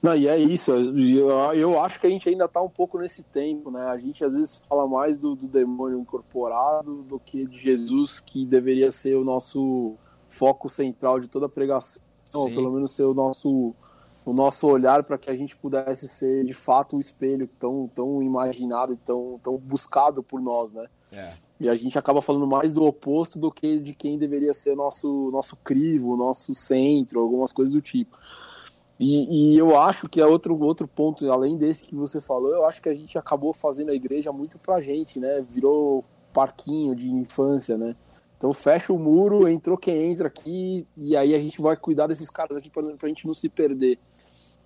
[0.00, 0.70] Não, e é isso.
[0.72, 3.82] Eu, eu acho que a gente ainda está um pouco nesse tempo, né?
[3.86, 8.46] A gente às vezes fala mais do, do demônio incorporado do que de Jesus, que
[8.46, 9.96] deveria ser o nosso
[10.28, 12.00] foco central de toda a pregação,
[12.32, 13.74] ou pelo menos ser o nosso,
[14.28, 18.22] o nosso olhar para que a gente pudesse ser de fato o espelho tão, tão
[18.22, 20.86] imaginado e tão, tão buscado por nós, né?
[21.10, 21.32] É.
[21.58, 25.30] E a gente acaba falando mais do oposto do que de quem deveria ser nosso,
[25.32, 28.18] nosso crivo, nosso centro, algumas coisas do tipo.
[29.00, 32.66] E, e, eu acho que é outro, outro ponto, além desse que você falou, eu
[32.66, 35.40] acho que a gente acabou fazendo a igreja muito pra gente, né?
[35.48, 37.96] Virou parquinho de infância, né?
[38.36, 42.28] Então fecha o muro, entrou quem entra aqui, e aí a gente vai cuidar desses
[42.28, 43.98] caras aqui pra, pra gente não se perder.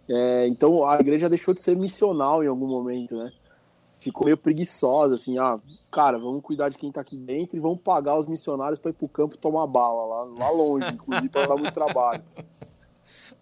[0.08, 3.32] É, então a igreja deixou de ser missional em algum momento, né?
[4.00, 5.60] Ficou meio preguiçosa, assim, ah,
[5.90, 8.94] cara, vamos cuidar de quem tá aqui dentro e vamos pagar os missionários para ir
[8.94, 12.22] pro campo tomar bala, lá, lá longe, inclusive, para dar muito trabalho.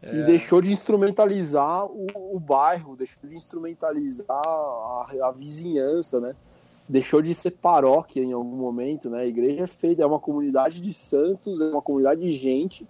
[0.02, 0.18] É.
[0.18, 6.34] E deixou de instrumentalizar o, o, bairro, deixou de instrumentalizar a, a, vizinhança, né?
[6.88, 9.20] Deixou de ser paróquia em algum momento, né?
[9.20, 12.88] A igreja é feita, é uma comunidade de santos, é uma comunidade de gente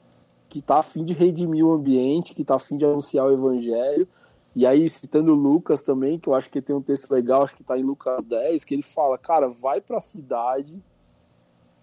[0.51, 3.33] que está a fim de redimir o ambiente, que está a fim de anunciar o
[3.33, 4.07] evangelho.
[4.55, 7.63] E aí, citando Lucas também, que eu acho que tem um texto legal, acho que
[7.63, 10.83] está em Lucas 10, que ele fala, cara, vai para a cidade,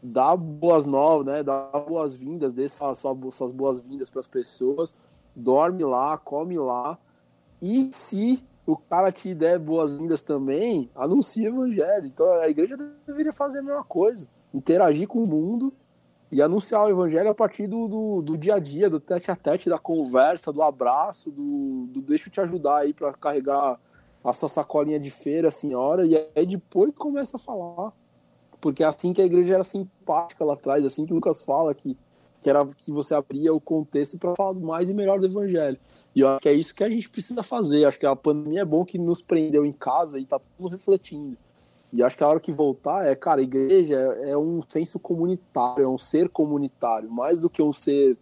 [0.03, 1.43] dá boas novas, né?
[1.43, 3.01] Dá boas-vindas, dê suas,
[3.31, 4.93] suas boas-vindas para as pessoas,
[5.33, 6.99] dorme lá, come lá.
[7.61, 12.05] E se o cara te der boas-vindas também, anuncia o evangelho.
[12.05, 12.75] Então a igreja
[13.07, 15.73] deveria fazer a mesma coisa, interagir com o mundo
[16.31, 19.35] e anunciar o evangelho a partir do, do, do dia a dia, do tete a
[19.35, 23.79] tete, da conversa, do abraço, do, do deixa eu te ajudar aí para carregar
[24.23, 27.93] a sua sacolinha de feira, senhora, e aí depois começa a falar.
[28.59, 31.97] Porque é assim que a igreja era simpática lá atrás, assim que Lucas fala que
[32.41, 35.77] que era que você abria o contexto para falar mais e melhor do evangelho.
[36.15, 37.85] E eu acho que é isso que a gente precisa fazer.
[37.85, 41.37] Acho que a pandemia é bom que nos prendeu em casa e tá tudo refletindo.
[41.91, 44.99] E acho que a hora que voltar é, cara, a igreja é, é um senso
[44.99, 48.17] comunitário, é um ser comunitário, mais do que um ser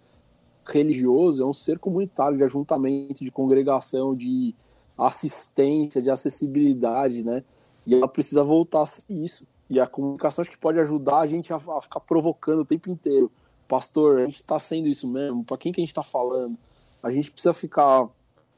[0.67, 4.55] religioso, é um ser comunitário de ajuntamento, de congregação, de
[4.97, 7.43] assistência, de acessibilidade, né?
[7.85, 9.47] E ela precisa voltar a ser isso.
[9.69, 12.89] E a comunicação acho que pode ajudar a gente a, a ficar provocando o tempo
[12.89, 13.31] inteiro
[13.67, 15.43] pastor, a gente está sendo isso mesmo?
[15.43, 16.57] Para quem que a gente está falando?
[17.01, 18.07] A gente precisa ficar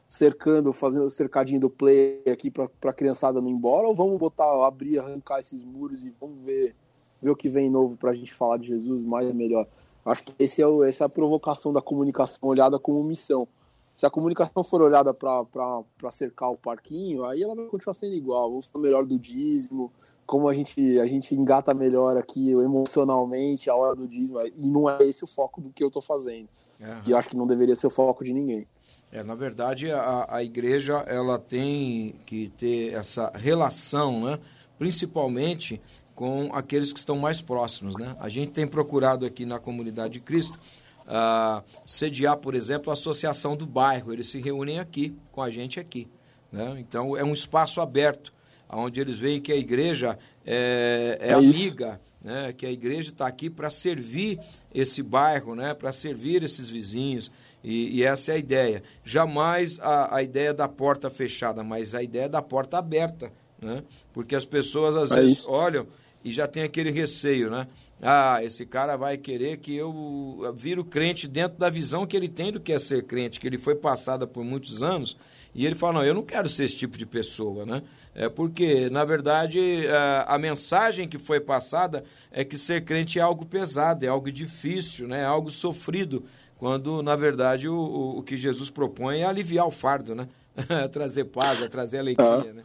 [0.08, 3.88] cercando, fazendo o cercadinho do play aqui para a criançada não ir embora?
[3.88, 6.76] Ou vamos botar, abrir, arrancar esses muros e vamos ver,
[7.22, 9.68] ver o que vem novo para a gente falar de Jesus mais e melhor?
[10.06, 13.48] Acho que esse é o, essa é a provocação da comunicação olhada como missão.
[13.94, 18.50] Se a comunicação for olhada para cercar o parquinho, aí ela vai continuar sendo igual.
[18.50, 19.92] Vamos falar melhor do dízimo,
[20.26, 24.90] como a gente, a gente engata melhor aqui emocionalmente a hora do dízimo, e não
[24.90, 26.48] é esse o foco do que eu estou fazendo.
[26.80, 27.02] Uhum.
[27.08, 28.68] E eu acho que não deveria ser o foco de ninguém.
[29.12, 34.40] É, na verdade, a, a igreja ela tem que ter essa relação, né?
[34.78, 35.82] principalmente
[36.14, 37.96] com aqueles que estão mais próximos.
[37.96, 38.16] Né?
[38.20, 40.60] A gente tem procurado aqui na Comunidade de Cristo
[41.08, 44.12] uh, sediar, por exemplo, a Associação do Bairro.
[44.12, 46.08] Eles se reúnem aqui, com a gente aqui.
[46.52, 46.78] Né?
[46.80, 48.34] Então, é um espaço aberto
[48.70, 52.52] onde eles veem que a igreja é, é, é amiga, né?
[52.52, 54.40] que a igreja está aqui para servir
[54.74, 55.74] esse bairro, né?
[55.74, 57.32] para servir esses vizinhos.
[57.68, 58.82] E, e, essa é a ideia.
[59.04, 63.30] Jamais a, a ideia da porta fechada, mas a ideia da porta aberta.
[63.62, 63.84] Né?
[64.14, 65.52] Porque as pessoas às é vezes isso.
[65.52, 65.86] olham
[66.24, 67.68] e já tem aquele receio, né?
[68.02, 72.30] Ah, esse cara vai querer que eu vire o crente dentro da visão que ele
[72.30, 75.18] tem do que é ser crente, que ele foi passada por muitos anos,
[75.54, 77.82] e ele fala, não, eu não quero ser esse tipo de pessoa, né?
[78.16, 83.22] É porque, na verdade, a, a, mensagem que foi passada é que ser crente é
[83.22, 85.22] algo pesado, é algo difícil, né?
[85.22, 86.26] é algo sofrido,
[86.58, 90.28] quando, na verdade, o, o, o que Jesus propõe é aliviar o fardo, né?
[90.70, 92.64] é trazer paz, é trazer alegria, né?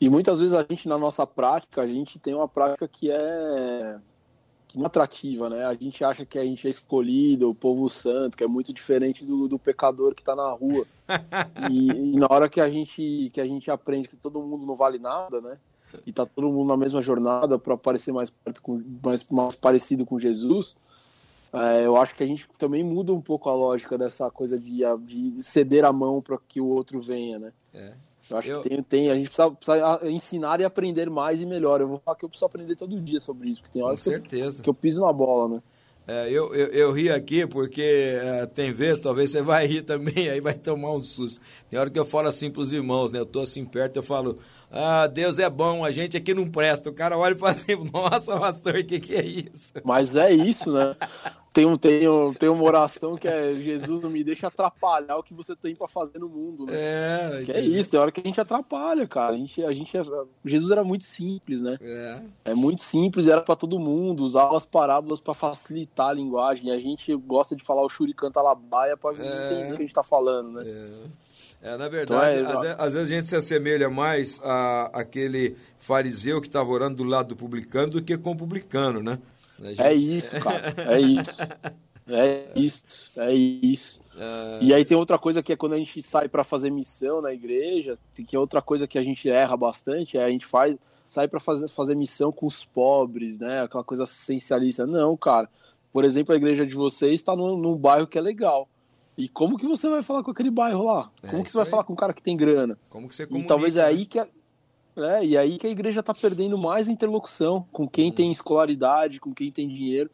[0.00, 3.96] E muitas vezes a gente, na nossa prática, a gente tem uma prática que é
[4.68, 5.64] que atrativa, né?
[5.64, 9.24] A gente acha que a gente é escolhido, o povo santo, que é muito diferente
[9.24, 10.86] do, do pecador que está na rua.
[11.70, 14.76] e, e, na hora que a gente que a gente aprende que todo mundo não
[14.76, 15.58] vale nada, né?
[16.06, 20.06] E tá todo mundo na mesma jornada para parecer mais perto com mais, mais parecido
[20.06, 20.76] com Jesus.
[21.52, 24.82] É, eu acho que a gente também muda um pouco a lógica dessa coisa de,
[25.04, 27.52] de ceder a mão para que o outro venha, né?
[27.74, 27.92] É.
[28.30, 28.62] Eu acho eu...
[28.62, 31.80] que tem, tem, a gente precisa, precisa, ensinar e aprender mais e melhor.
[31.80, 34.10] Eu vou falar que eu preciso aprender todo dia sobre isso, porque tem horas que
[34.10, 35.62] eu, que eu piso na bola, né?
[36.06, 40.26] É, eu, eu, eu, ri aqui porque é, tem vezes, talvez você vai rir também,
[40.30, 41.40] aí vai tomar um susto.
[41.68, 43.20] Tem hora que eu falo assim pros irmãos, né?
[43.20, 44.38] Eu tô assim perto, eu falo,
[44.70, 46.90] ah, Deus é bom, a gente aqui não presta.
[46.90, 49.72] O cara olha e fala assim, nossa, pastor, o que, que é isso?
[49.84, 50.96] Mas é isso, né?
[51.52, 55.22] Tem, um, tem, um, tem uma oração que é Jesus não me deixa atrapalhar o
[55.22, 56.64] que você tem para fazer no mundo.
[56.64, 56.72] Né?
[56.74, 59.34] É, que é isso, tem hora que a gente atrapalha, cara.
[59.34, 59.92] A gente, a gente,
[60.44, 61.76] Jesus era muito simples, né?
[61.80, 66.70] É, é muito simples, era para todo mundo, usava as parábolas para facilitar a linguagem.
[66.70, 69.94] A gente gosta de falar o Shuriken Talabaia para é, entender o que a gente
[69.94, 70.64] tá falando, né?
[70.66, 71.30] É.
[71.62, 74.90] É, na verdade, então é, às, vezes, às, vezes, a gente se assemelha mais a
[74.94, 79.18] aquele fariseu que estava orando do lado do publicano do que com o publicano, né?
[79.60, 79.82] Né, gente...
[79.82, 80.74] É isso, cara.
[80.90, 81.38] É isso.
[82.08, 83.10] É isso.
[83.16, 84.00] É isso.
[84.60, 87.32] E aí tem outra coisa que é quando a gente sai para fazer missão na
[87.32, 90.76] igreja, que é outra coisa que a gente erra bastante, é a gente faz
[91.10, 93.62] sai para fazer, fazer missão com os pobres, né?
[93.62, 94.86] Aquela coisa essencialista.
[94.86, 95.48] Não, cara.
[95.92, 98.68] Por exemplo, a igreja de vocês está num, num, bairro que é legal.
[99.18, 101.10] E como que você vai falar com aquele bairro lá?
[101.28, 102.78] Como é, que você vai falar com um cara que tem grana?
[102.88, 104.28] Como que você comunica, E talvez é aí que a,
[105.04, 109.34] é, e aí que a igreja está perdendo mais interlocução com quem tem escolaridade, com
[109.34, 110.10] quem tem dinheiro,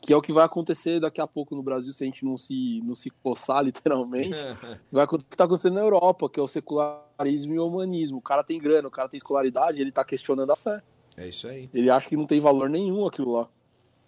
[0.00, 2.38] que é o que vai acontecer daqui a pouco no Brasil se a gente não
[2.38, 4.30] se, não se coçar literalmente.
[4.90, 8.18] vai, o que está acontecendo na Europa, que é o secularismo e o humanismo.
[8.18, 10.82] O cara tem grana, o cara tem escolaridade, ele está questionando a fé.
[11.16, 11.68] É isso aí.
[11.74, 13.48] Ele acha que não tem valor nenhum aquilo lá.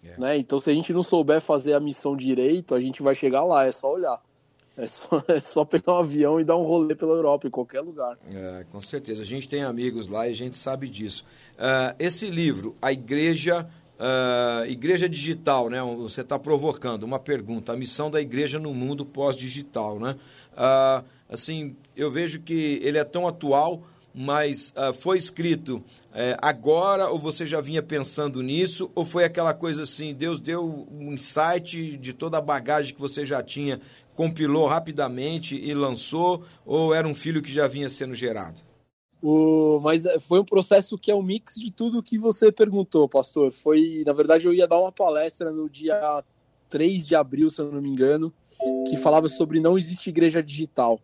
[0.03, 0.19] É.
[0.19, 0.37] Né?
[0.37, 3.65] Então, se a gente não souber fazer a missão direito, a gente vai chegar lá,
[3.65, 4.21] é só olhar.
[4.75, 7.81] É só, é só pegar um avião e dar um rolê pela Europa, em qualquer
[7.81, 8.17] lugar.
[8.31, 9.21] É, com certeza.
[9.21, 11.23] A gente tem amigos lá e a gente sabe disso.
[11.53, 13.67] Uh, esse livro, A Igreja.
[13.93, 15.81] Uh, igreja digital, né?
[15.81, 17.71] Você está provocando uma pergunta.
[17.71, 20.11] A missão da igreja no mundo pós-digital, né?
[20.53, 23.81] Uh, assim, eu vejo que ele é tão atual
[24.13, 28.91] mas uh, foi escrito uh, agora ou você já vinha pensando nisso?
[28.93, 33.25] Ou foi aquela coisa assim Deus deu um insight de toda a bagagem que você
[33.25, 33.79] já tinha
[34.13, 36.43] compilou rapidamente e lançou?
[36.65, 38.61] Ou era um filho que já vinha sendo gerado?
[39.21, 43.07] O, mas eh, foi um processo que é um mix de tudo que você perguntou,
[43.07, 43.53] pastor.
[43.53, 46.21] Foi, na verdade, eu ia dar uma palestra no dia
[46.69, 48.33] 3 de abril, se eu não me engano,
[48.89, 50.99] que falava sobre não existe igreja digital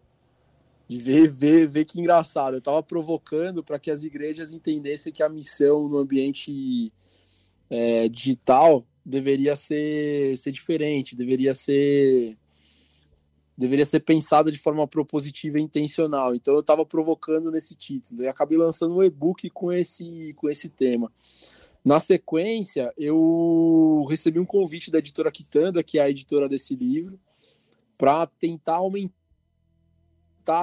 [0.89, 2.56] de ver, ver, ver que engraçado.
[2.56, 6.91] Eu estava provocando para que as igrejas entendessem que a missão no ambiente
[7.69, 12.36] é, digital deveria ser, ser diferente, deveria ser
[13.56, 16.34] deveria ser pensada de forma propositiva e intencional.
[16.34, 20.69] Então eu estava provocando nesse título e acabei lançando um e-book com esse com esse
[20.69, 21.12] tema.
[21.86, 27.19] Na sequência, eu recebi um convite da editora Quitanda, que é a editora desse livro,
[27.97, 29.18] para tentar aumentar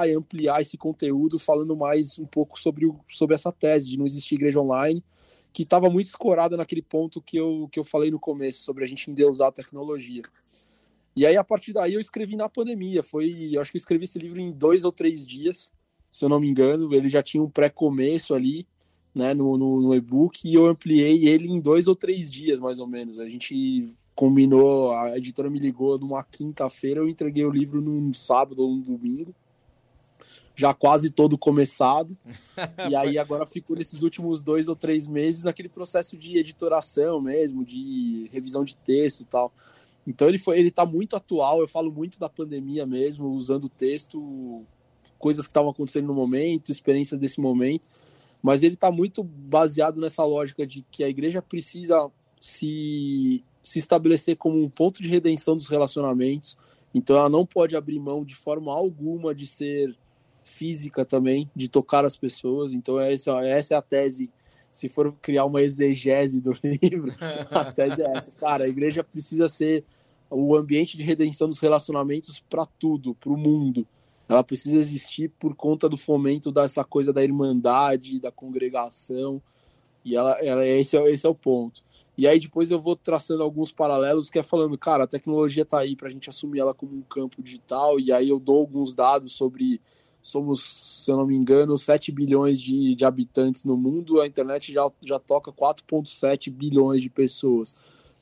[0.06, 4.04] e ampliar esse conteúdo falando mais um pouco sobre, o, sobre essa tese de não
[4.04, 5.02] existir igreja online,
[5.52, 8.86] que estava muito escorada naquele ponto que eu, que eu falei no começo, sobre a
[8.86, 10.22] gente endeusar a tecnologia.
[11.14, 13.02] E aí, a partir daí, eu escrevi na pandemia.
[13.02, 15.72] Foi, eu acho que eu escrevi esse livro em dois ou três dias,
[16.10, 16.92] se eu não me engano.
[16.92, 18.66] Ele já tinha um pré-começo ali,
[19.14, 22.78] né, no, no, no e-book, e eu ampliei ele em dois ou três dias, mais
[22.78, 23.18] ou menos.
[23.18, 28.62] A gente combinou, a editora me ligou numa quinta-feira, eu entreguei o livro num sábado
[28.62, 29.34] ou num domingo
[30.56, 32.16] já quase todo começado.
[32.90, 37.64] e aí agora fico nesses últimos dois ou três meses naquele processo de editoração mesmo,
[37.64, 39.52] de revisão de texto e tal.
[40.06, 43.68] Então ele foi, ele tá muito atual, eu falo muito da pandemia mesmo, usando o
[43.68, 44.64] texto,
[45.18, 47.88] coisas que estavam acontecendo no momento, experiências desse momento,
[48.42, 52.08] mas ele tá muito baseado nessa lógica de que a igreja precisa
[52.40, 56.56] se, se estabelecer como um ponto de redenção dos relacionamentos,
[56.94, 59.96] então ela não pode abrir mão de forma alguma de ser
[60.46, 62.72] física também, de tocar as pessoas.
[62.72, 64.30] Então, essa, essa é a tese.
[64.72, 67.12] Se for criar uma exegese do livro,
[67.50, 68.30] a tese é essa.
[68.30, 69.84] Cara, a igreja precisa ser
[70.30, 73.86] o ambiente de redenção dos relacionamentos para tudo, para o mundo.
[74.28, 79.42] Ela precisa existir por conta do fomento dessa coisa da irmandade, da congregação.
[80.04, 81.84] E ela, ela esse, é, esse é o ponto.
[82.16, 85.80] E aí depois eu vou traçando alguns paralelos que é falando, cara, a tecnologia está
[85.80, 88.00] aí para a gente assumir ela como um campo digital.
[88.00, 89.80] E aí eu dou alguns dados sobre
[90.26, 90.60] somos,
[91.04, 94.90] se eu não me engano, 7 bilhões de, de habitantes no mundo, a internet já,
[95.00, 97.76] já toca 4,7 bilhões de pessoas.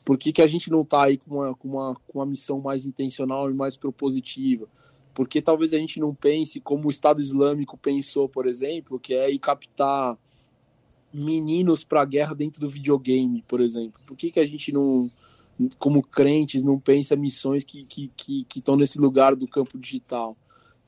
[0.05, 2.61] Por que, que a gente não está aí com uma, com, uma, com uma missão
[2.61, 4.69] mais intencional e mais propositiva?
[5.15, 9.31] Porque talvez a gente não pense como o Estado Islâmico pensou, por exemplo, que é
[9.31, 10.19] ir captar
[11.11, 13.99] meninos para a guerra dentro do videogame, por exemplo.
[14.07, 15.11] Por que, que a gente não,
[15.79, 20.37] como crentes, não pensa missões que estão que, que, que nesse lugar do campo digital?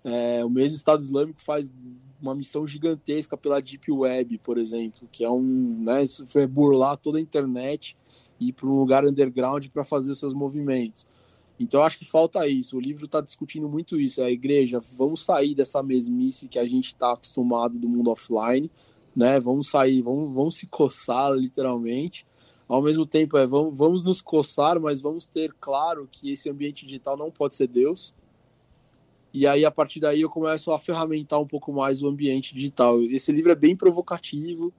[0.08, 1.68] É, o mesmo Estado Islâmico faz
[2.22, 6.96] uma missão gigantesca pela Deep Web, por exemplo, que é um, né, isso foi burlar
[6.96, 7.96] toda a internet
[8.38, 11.08] e ir para um lugar underground para fazer os seus movimentos.
[11.58, 12.76] Então acho que falta isso.
[12.76, 14.22] O livro está discutindo muito isso.
[14.22, 18.70] A igreja, vamos sair dessa mesmice que a gente está acostumado do mundo offline,
[19.14, 19.40] né?
[19.40, 22.24] Vamos sair, vamos, vamos se coçar literalmente.
[22.68, 26.84] Ao mesmo tempo, é, vamos, vamos nos coçar, mas vamos ter claro que esse ambiente
[26.84, 28.14] digital não pode ser Deus.
[29.36, 33.02] E aí, a partir daí, eu começo a ferramentar um pouco mais o ambiente digital.
[33.02, 34.72] Esse livro é bem provocativo.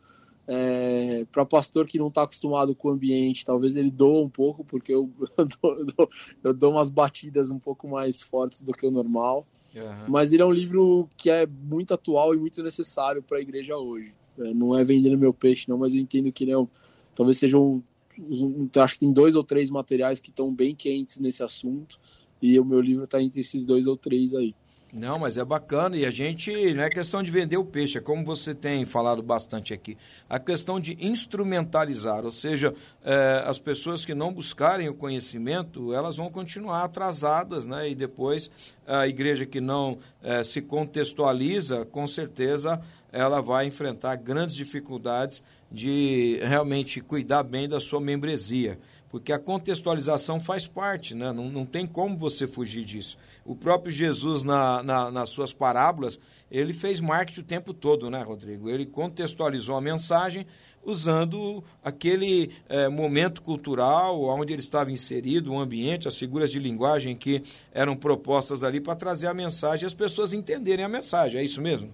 [0.48, 4.66] É, para pastor que não está acostumado com o ambiente, talvez ele doa um pouco,
[4.66, 6.10] porque eu, eu, dou, eu, dou,
[6.44, 9.46] eu, dou, umas batidas um pouco mais fortes do que o normal.
[9.76, 10.06] Uhum.
[10.08, 13.78] Mas ele é um livro que é muito atual e muito necessário para a igreja
[13.78, 14.12] hoje.
[14.40, 16.68] É, não é vendendo meu peixe, não, mas eu entendo que ele é
[17.14, 17.84] talvez sejam.
[18.20, 22.00] Um, acho que tem dois ou três materiais que estão bem quentes nesse assunto.
[22.42, 24.54] E o meu livro está entre esses dois ou três aí.
[24.94, 28.02] Não, mas é bacana e a gente não é questão de vender o peixe, é
[28.02, 29.98] como você tem falado bastante aqui,
[30.30, 32.74] a questão de instrumentalizar, ou seja,
[33.04, 37.90] é, as pessoas que não buscarem o conhecimento, elas vão continuar atrasadas, né?
[37.90, 38.50] E depois
[38.88, 42.82] a igreja que não é, se contextualiza, com certeza
[43.12, 48.80] ela vai enfrentar grandes dificuldades de realmente cuidar bem da sua membresia
[49.10, 51.32] porque a contextualização faz parte, né?
[51.32, 53.18] não, não tem como você fugir disso.
[53.46, 56.20] O próprio Jesus, na, na, nas suas parábolas,
[56.52, 58.70] ele fez marketing o tempo todo, né, Rodrigo?
[58.70, 60.46] Ele contextualizou a mensagem
[60.84, 67.16] usando aquele é, momento cultural onde ele estava inserido, o ambiente, as figuras de linguagem
[67.16, 67.44] que
[67.74, 71.42] eram propostas ali para trazer a mensagem e as pessoas entenderem a mensagem.
[71.42, 71.94] É isso mesmo?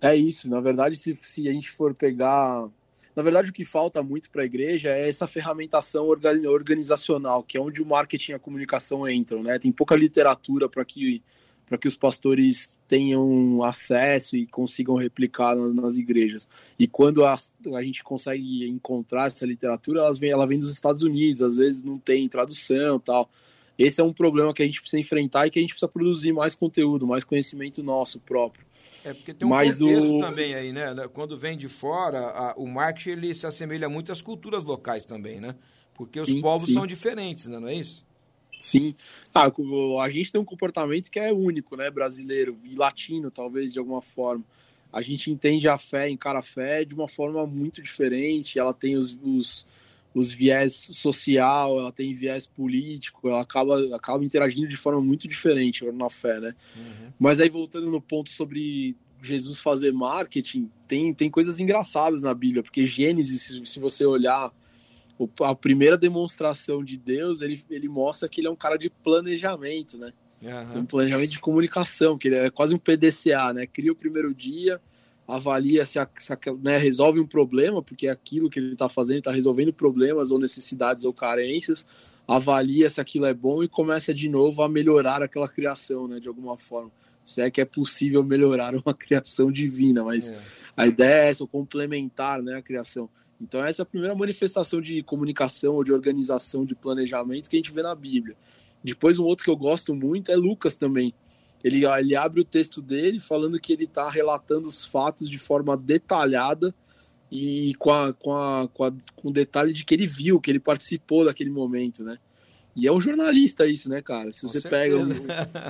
[0.00, 0.48] É isso.
[0.48, 2.68] Na verdade, se, se a gente for pegar
[3.18, 7.60] na verdade, o que falta muito para a igreja é essa ferramentação organizacional, que é
[7.60, 9.42] onde o marketing e a comunicação entram.
[9.42, 9.58] Né?
[9.58, 11.20] Tem pouca literatura para que,
[11.80, 16.48] que os pastores tenham acesso e consigam replicar nas, igrejas.
[16.78, 17.34] E quando a,
[17.74, 21.82] a, gente consegue encontrar essa literatura, ela vem, ela vem dos Estados Unidos, às vezes
[21.82, 23.28] não tem tradução tal.
[23.76, 26.32] Esse é um problema que a gente precisa enfrentar e que a gente precisa produzir
[26.32, 28.67] mais conteúdo, mais conhecimento nosso próprio.
[29.04, 30.20] É porque tem um Mas contexto o...
[30.20, 30.94] também aí, né?
[31.12, 35.40] Quando vem de fora, a, o marketing ele se assemelha muito às culturas locais também,
[35.40, 35.54] né?
[35.94, 36.74] Porque os sim, povos sim.
[36.74, 37.58] são diferentes, né?
[37.58, 38.06] não é isso?
[38.60, 38.94] Sim.
[39.34, 39.50] Ah,
[40.02, 41.90] a gente tem um comportamento que é único, né?
[41.90, 44.44] Brasileiro e latino, talvez, de alguma forma.
[44.92, 48.58] A gente entende a fé, encara a fé de uma forma muito diferente.
[48.58, 49.66] Ela tem os, os,
[50.14, 55.84] os viés social, ela tem viés político, ela acaba, acaba interagindo de forma muito diferente
[55.92, 56.54] na fé, né?
[56.76, 57.12] Uhum.
[57.18, 62.62] Mas aí, voltando no ponto sobre Jesus fazer marketing, tem, tem coisas engraçadas na Bíblia,
[62.62, 64.52] porque Gênesis, se, se você olhar
[65.40, 69.98] a primeira demonstração de Deus, ele, ele mostra que ele é um cara de planejamento,
[69.98, 70.12] né?
[70.42, 70.80] Uhum.
[70.80, 73.66] Um planejamento de comunicação, que ele é quase um PDCA, né?
[73.66, 74.80] Cria o primeiro dia,
[75.28, 78.88] avalia se, a, se a, né, resolve um problema, porque é aquilo que ele está
[78.88, 81.86] fazendo está resolvendo problemas ou necessidades ou carências,
[82.26, 86.28] avalia se aquilo é bom e começa de novo a melhorar aquela criação, né, de
[86.28, 86.90] alguma forma.
[87.22, 90.38] Se é que é possível melhorar uma criação divina, mas é.
[90.74, 93.10] a ideia é essa, complementar né, a criação.
[93.38, 97.58] Então, essa é a primeira manifestação de comunicação ou de organização, de planejamento que a
[97.58, 98.34] gente vê na Bíblia.
[98.82, 101.14] Depois, um outro que eu gosto muito é Lucas também
[101.62, 105.76] ele, ele abre o texto dele falando que ele está relatando os fatos de forma
[105.76, 106.74] detalhada
[107.30, 110.50] e com, a, com, a, com, a, com o detalhe de que ele viu, que
[110.50, 112.18] ele participou daquele momento, né?
[112.74, 114.30] E é um jornalista isso, né, cara?
[114.30, 115.08] Se você pega o,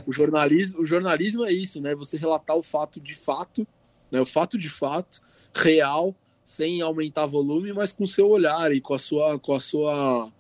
[0.07, 1.95] o, jornalismo, o jornalismo é isso, né?
[1.95, 3.67] Você relatar o fato de fato,
[4.11, 4.21] né?
[4.21, 5.23] O fato de fato,
[5.55, 6.15] real,
[6.45, 10.31] sem aumentar volume, mas com seu olhar e com a sua, com a sua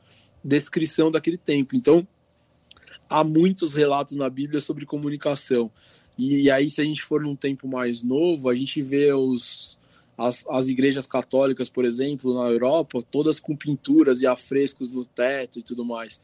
[0.45, 1.75] descrição daquele tempo.
[1.75, 2.07] Então,
[3.09, 5.71] há muitos relatos na Bíblia sobre comunicação.
[6.17, 9.79] E aí, se a gente for num tempo mais novo, a gente vê os,
[10.17, 15.61] as, as igrejas católicas, por exemplo, na Europa, todas com pinturas e afrescos no teto
[15.61, 16.21] e tudo mais.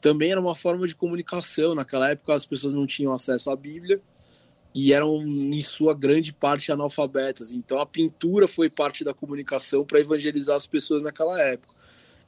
[0.00, 1.74] Também era uma forma de comunicação.
[1.74, 4.00] Naquela época, as pessoas não tinham acesso à Bíblia
[4.74, 7.52] e eram, em sua grande parte, analfabetas.
[7.52, 11.75] Então, a pintura foi parte da comunicação para evangelizar as pessoas naquela época.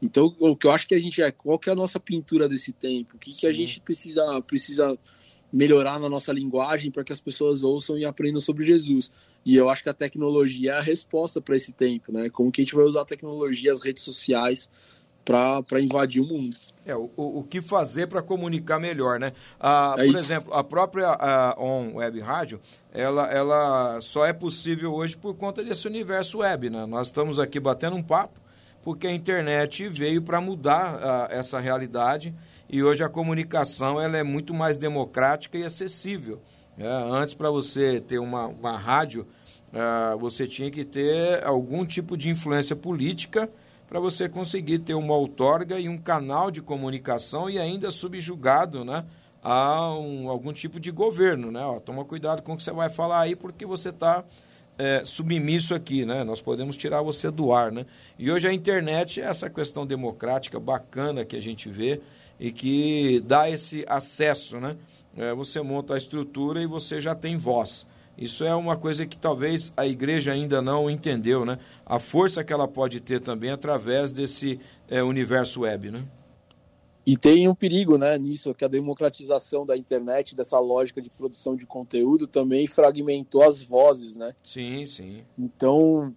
[0.00, 2.48] Então, o que eu acho que a gente é, qual que é a nossa pintura
[2.48, 3.16] desse tempo?
[3.16, 4.96] O que, que a gente precisa, precisa
[5.52, 9.10] melhorar na nossa linguagem para que as pessoas ouçam e aprendam sobre Jesus?
[9.44, 12.30] E eu acho que a tecnologia é a resposta para esse tempo, né?
[12.30, 14.70] Como que a gente vai usar a tecnologia, as redes sociais
[15.24, 16.56] para invadir o mundo.
[16.86, 19.32] É, o, o que fazer para comunicar melhor, né?
[19.60, 20.24] Ah, é por isso.
[20.24, 22.60] exemplo, a própria a On Web Rádio,
[22.92, 26.86] ela, ela só é possível hoje por conta desse universo web, né?
[26.86, 28.40] Nós estamos aqui batendo um papo,
[28.88, 32.34] porque a internet veio para mudar uh, essa realidade
[32.70, 36.40] e hoje a comunicação ela é muito mais democrática e acessível.
[36.78, 39.26] É, antes, para você ter uma, uma rádio,
[39.74, 43.50] uh, você tinha que ter algum tipo de influência política
[43.86, 49.04] para você conseguir ter uma outorga e um canal de comunicação e ainda subjugado né,
[49.42, 51.50] a um, algum tipo de governo.
[51.50, 51.60] Né?
[51.60, 54.24] Ó, toma cuidado com o que você vai falar aí, porque você está
[54.78, 56.22] é, submisso aqui, né?
[56.22, 57.84] Nós podemos tirar você do ar, né?
[58.18, 62.00] E hoje a internet é essa questão democrática bacana que a gente vê
[62.38, 64.76] e que dá esse acesso, né?
[65.16, 67.86] É, você monta a estrutura e você já tem voz.
[68.16, 71.58] Isso é uma coisa que talvez a igreja ainda não entendeu, né?
[71.84, 76.04] A força que ela pode ter também através desse é, universo web, né?
[77.08, 81.56] E tem um perigo né, nisso, que a democratização da internet, dessa lógica de produção
[81.56, 84.34] de conteúdo, também fragmentou as vozes, né?
[84.42, 85.22] Sim, sim.
[85.38, 86.14] Então,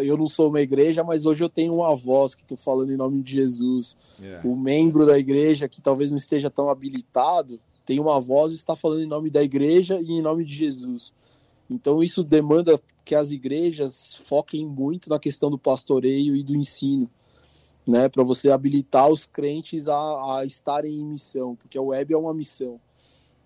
[0.00, 2.96] eu não sou uma igreja, mas hoje eu tenho uma voz que estou falando em
[2.96, 3.94] nome de Jesus.
[4.18, 4.48] Yeah.
[4.48, 8.74] O membro da igreja, que talvez não esteja tão habilitado, tem uma voz e está
[8.74, 11.12] falando em nome da igreja e em nome de Jesus.
[11.68, 17.10] Então, isso demanda que as igrejas foquem muito na questão do pastoreio e do ensino
[17.86, 19.96] né, para você habilitar os crentes a,
[20.38, 22.80] a, estarem em missão, porque a web é uma missão.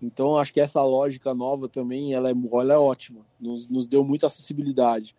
[0.01, 4.03] Então, acho que essa lógica nova também, ela é, ela é ótima, nos, nos deu
[4.03, 5.15] muita acessibilidade,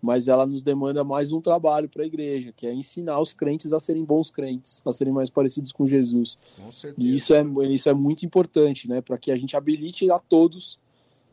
[0.00, 3.72] mas ela nos demanda mais um trabalho para a igreja, que é ensinar os crentes
[3.72, 6.38] a serem bons crentes, a serem mais parecidos com Jesus.
[6.56, 10.18] Com e isso é, isso é muito importante, né, para que a gente habilite a
[10.18, 10.78] todos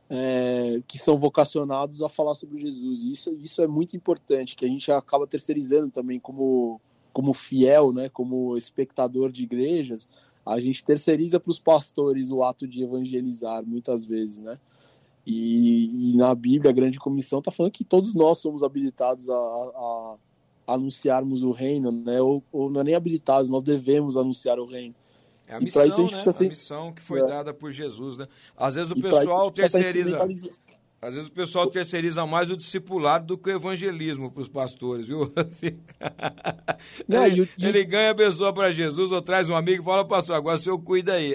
[0.09, 3.03] é, que são vocacionados a falar sobre Jesus.
[3.03, 6.81] E isso, isso é muito importante, que a gente acaba terceirizando também como
[7.17, 10.07] como fiel, né, como espectador de igrejas,
[10.45, 14.59] a gente terceiriza para os pastores o ato de evangelizar muitas vezes, né?
[15.25, 19.33] E, e na Bíblia a grande comissão está falando que todos nós somos habilitados a,
[19.33, 20.15] a,
[20.67, 22.21] a anunciarmos o reino, né?
[22.21, 24.93] Ou, ou, não é nem habilitados, nós devemos anunciar o reino.
[25.47, 26.31] É a missão, a né?
[26.31, 26.45] Ser...
[26.45, 27.25] A missão que foi é.
[27.25, 28.27] dada por Jesus, né?
[28.55, 30.19] Às vezes o e pessoal terceiriza
[30.99, 35.07] às vezes o pessoal terceiriza mais o discipulado do que o evangelismo para os pastores,
[35.07, 35.31] viu?
[37.07, 37.69] Não, ele, eu, eu...
[37.69, 40.59] ele, ganha a pessoa para Jesus ou traz um amigo e fala, pastor, agora o
[40.59, 41.33] senhor cuida aí.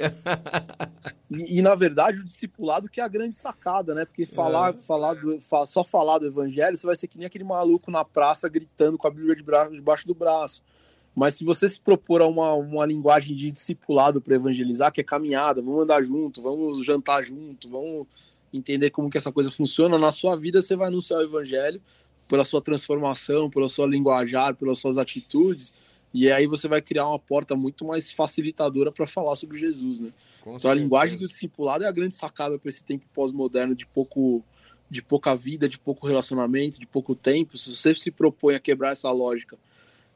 [1.31, 4.05] e, e, na verdade o discipulado que é a grande sacada, né?
[4.05, 4.73] Porque falar, é.
[4.81, 8.49] falar do, só falar do evangelho, você vai ser que nem aquele maluco na praça
[8.49, 10.61] gritando com a Bíblia de braço, debaixo do braço.
[11.15, 15.05] Mas se você se propor a uma, uma linguagem de discipulado para evangelizar, que é
[15.05, 18.07] caminhada, vamos andar junto, vamos jantar junto, vamos
[18.53, 21.81] entender como que essa coisa funciona, na sua vida você vai anunciar o evangelho
[22.29, 25.73] pela sua transformação, pela sua linguajar, pelas suas atitudes,
[26.15, 30.11] e aí você vai criar uma porta muito mais facilitadora para falar sobre Jesus, né?
[30.41, 30.73] Com então certeza.
[30.73, 34.43] a linguagem do discipulado é a grande sacada para esse tempo pós-moderno de pouco
[34.91, 37.57] de pouca vida, de pouco relacionamento, de pouco tempo.
[37.57, 39.57] Se você se propõe a quebrar essa lógica,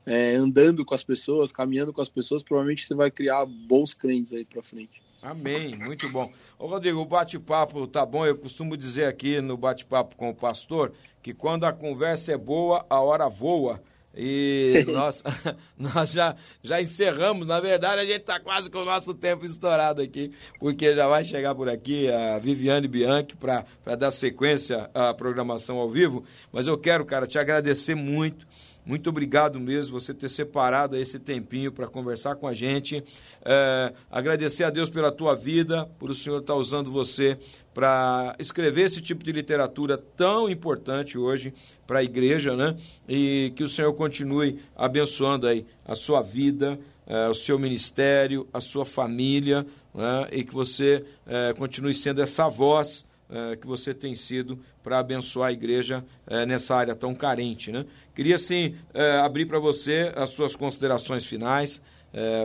[0.05, 4.35] é, andando com as pessoas, caminhando com as pessoas, provavelmente você vai criar bons crentes
[4.35, 5.01] aí para frente.
[5.27, 6.31] Amém, muito bom.
[6.57, 8.25] Ô Rodrigo, o bate-papo tá bom.
[8.25, 12.87] Eu costumo dizer aqui no bate-papo com o pastor que quando a conversa é boa,
[12.89, 13.83] a hora voa.
[14.17, 15.25] E nós,
[15.77, 17.49] nós já, já encerramos.
[17.49, 21.25] Na verdade, a gente está quase com o nosso tempo estourado aqui, porque já vai
[21.25, 26.23] chegar por aqui a Viviane Bianchi para dar sequência à programação ao vivo.
[26.53, 28.47] Mas eu quero, cara, te agradecer muito
[28.87, 33.03] muito obrigado mesmo você ter separado esse tempinho para conversar com a gente.
[33.45, 37.37] É, agradecer a Deus pela tua vida, por o Senhor estar tá usando você
[37.75, 41.53] para escrever esse tipo de literatura tão importante hoje
[41.85, 42.77] para a igreja, né?
[43.09, 46.79] E que o Senhor continue abençoando aí a sua vida,
[47.09, 50.29] é, o seu ministério, a sua família, né?
[50.31, 55.49] e que você é, continue sendo essa voz é, que você tem sido para abençoar
[55.49, 57.73] a igreja é, nessa área tão carente.
[57.73, 57.85] Né?
[58.15, 61.83] Queria, sim, é, abrir para você as suas considerações finais,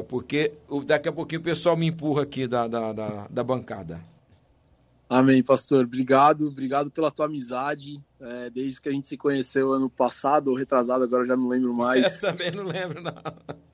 [0.10, 0.52] porque
[0.86, 4.04] daqui a pouquinho o pessoal me empurra aqui da, da, da, da bancada.
[5.08, 5.86] Amém, pastor.
[5.86, 8.02] Obrigado, obrigado pela tua amizade.
[8.24, 11.74] É, desde que a gente se conheceu ano passado ou retrasado, agora já não lembro
[11.74, 12.22] mais.
[12.22, 13.14] Eu também não lembro, não.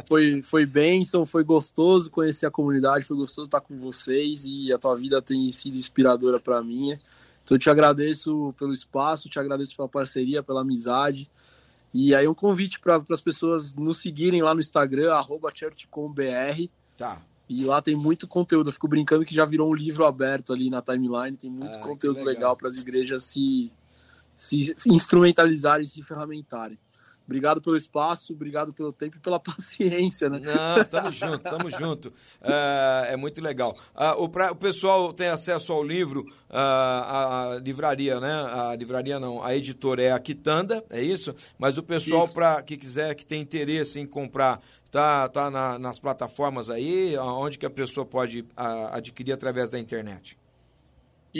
[0.07, 4.77] Foi, foi bênção, foi gostoso conhecer a comunidade, foi gostoso estar com vocês e a
[4.77, 6.97] tua vida tem sido inspiradora para mim.
[7.43, 11.29] Então eu te agradeço pelo espaço, te agradeço pela parceria, pela amizade.
[11.93, 15.11] E aí um convite para as pessoas nos seguirem lá no Instagram,
[15.53, 16.69] churchcombr.
[16.97, 17.21] Tá.
[17.49, 18.69] E lá tem muito conteúdo.
[18.69, 21.35] Eu fico brincando que já virou um livro aberto ali na timeline.
[21.35, 23.71] Tem muito ah, conteúdo legal, legal para as igrejas se,
[24.37, 26.77] se instrumentalizarem, se ferramentarem.
[27.25, 30.39] Obrigado pelo espaço, obrigado pelo tempo e pela paciência, né?
[30.39, 32.13] Não, tamo junto, tamo junto.
[32.41, 33.77] É, é muito legal.
[33.93, 38.31] Uh, o, pra, o pessoal tem acesso ao livro, uh, a, livraria, né?
[38.31, 41.35] A livraria não, a editora é a Quitanda, é isso?
[41.59, 45.99] Mas o pessoal, para que quiser, que tem interesse em comprar, tá, tá na, nas
[45.99, 48.45] plataformas aí, onde que a pessoa pode
[48.93, 50.37] adquirir através da internet?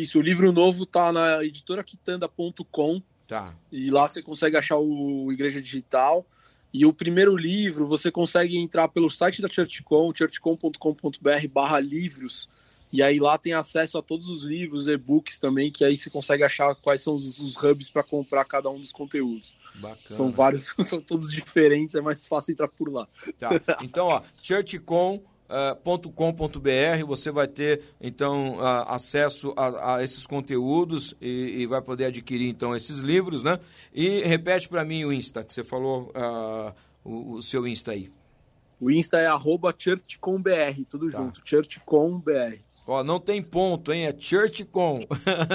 [0.02, 3.54] Isso, o livro novo tá na editoraquitanda.com Tá.
[3.72, 6.26] E lá você consegue achar o Igreja Digital.
[6.74, 12.50] E o primeiro livro você consegue entrar pelo site da ChurchCom, churchcom.com.br barra livros.
[12.92, 16.44] E aí lá tem acesso a todos os livros, e-books também, que aí você consegue
[16.44, 19.54] achar quais são os, os hubs para comprar cada um dos conteúdos.
[19.76, 20.00] Bacana.
[20.10, 23.08] São vários, são todos diferentes, é mais fácil entrar por lá.
[23.38, 23.50] Tá.
[23.82, 25.22] Então, ó, churchcom
[26.16, 32.50] com.br você vai ter então acesso a, a, esses conteúdos e, e, vai poder adquirir
[32.50, 33.60] então esses livros, né?
[33.94, 36.74] E repete para mim o Insta, que você falou uh,
[37.04, 38.12] o, o, seu Insta aí.
[38.80, 39.28] O Insta é
[39.78, 41.18] churchcombr, tudo tá.
[41.18, 42.60] junto, churchcombr.
[42.88, 44.06] Ó, não tem ponto, hein?
[44.06, 45.02] É churchcom.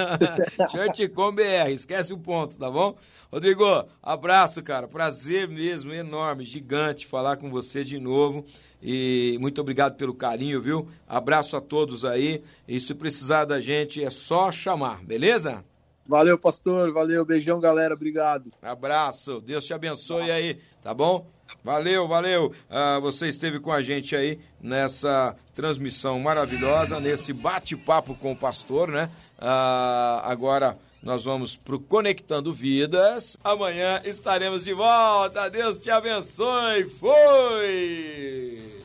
[0.69, 2.95] churchcom BR, esquece o ponto, tá bom?
[3.31, 3.65] Rodrigo,
[4.03, 4.87] abraço, cara.
[4.87, 8.45] Prazer mesmo, enorme, gigante falar com você de novo.
[8.81, 10.87] E muito obrigado pelo carinho, viu?
[11.07, 12.43] Abraço a todos aí.
[12.67, 15.65] E se precisar da gente, é só chamar, beleza?
[16.05, 16.91] Valeu, pastor.
[16.93, 17.25] Valeu.
[17.25, 17.95] Beijão, galera.
[17.95, 18.51] Obrigado.
[18.61, 19.41] Abraço.
[19.41, 21.25] Deus te abençoe aí, tá bom?
[21.63, 22.53] Valeu, valeu.
[22.69, 28.89] Uh, você esteve com a gente aí nessa transmissão maravilhosa, nesse bate-papo com o pastor,
[28.89, 29.09] né?
[29.39, 33.37] Uh, agora nós vamos pro Conectando Vidas.
[33.43, 35.49] Amanhã estaremos de volta.
[35.49, 36.85] Deus te abençoe.
[36.85, 38.83] Foi!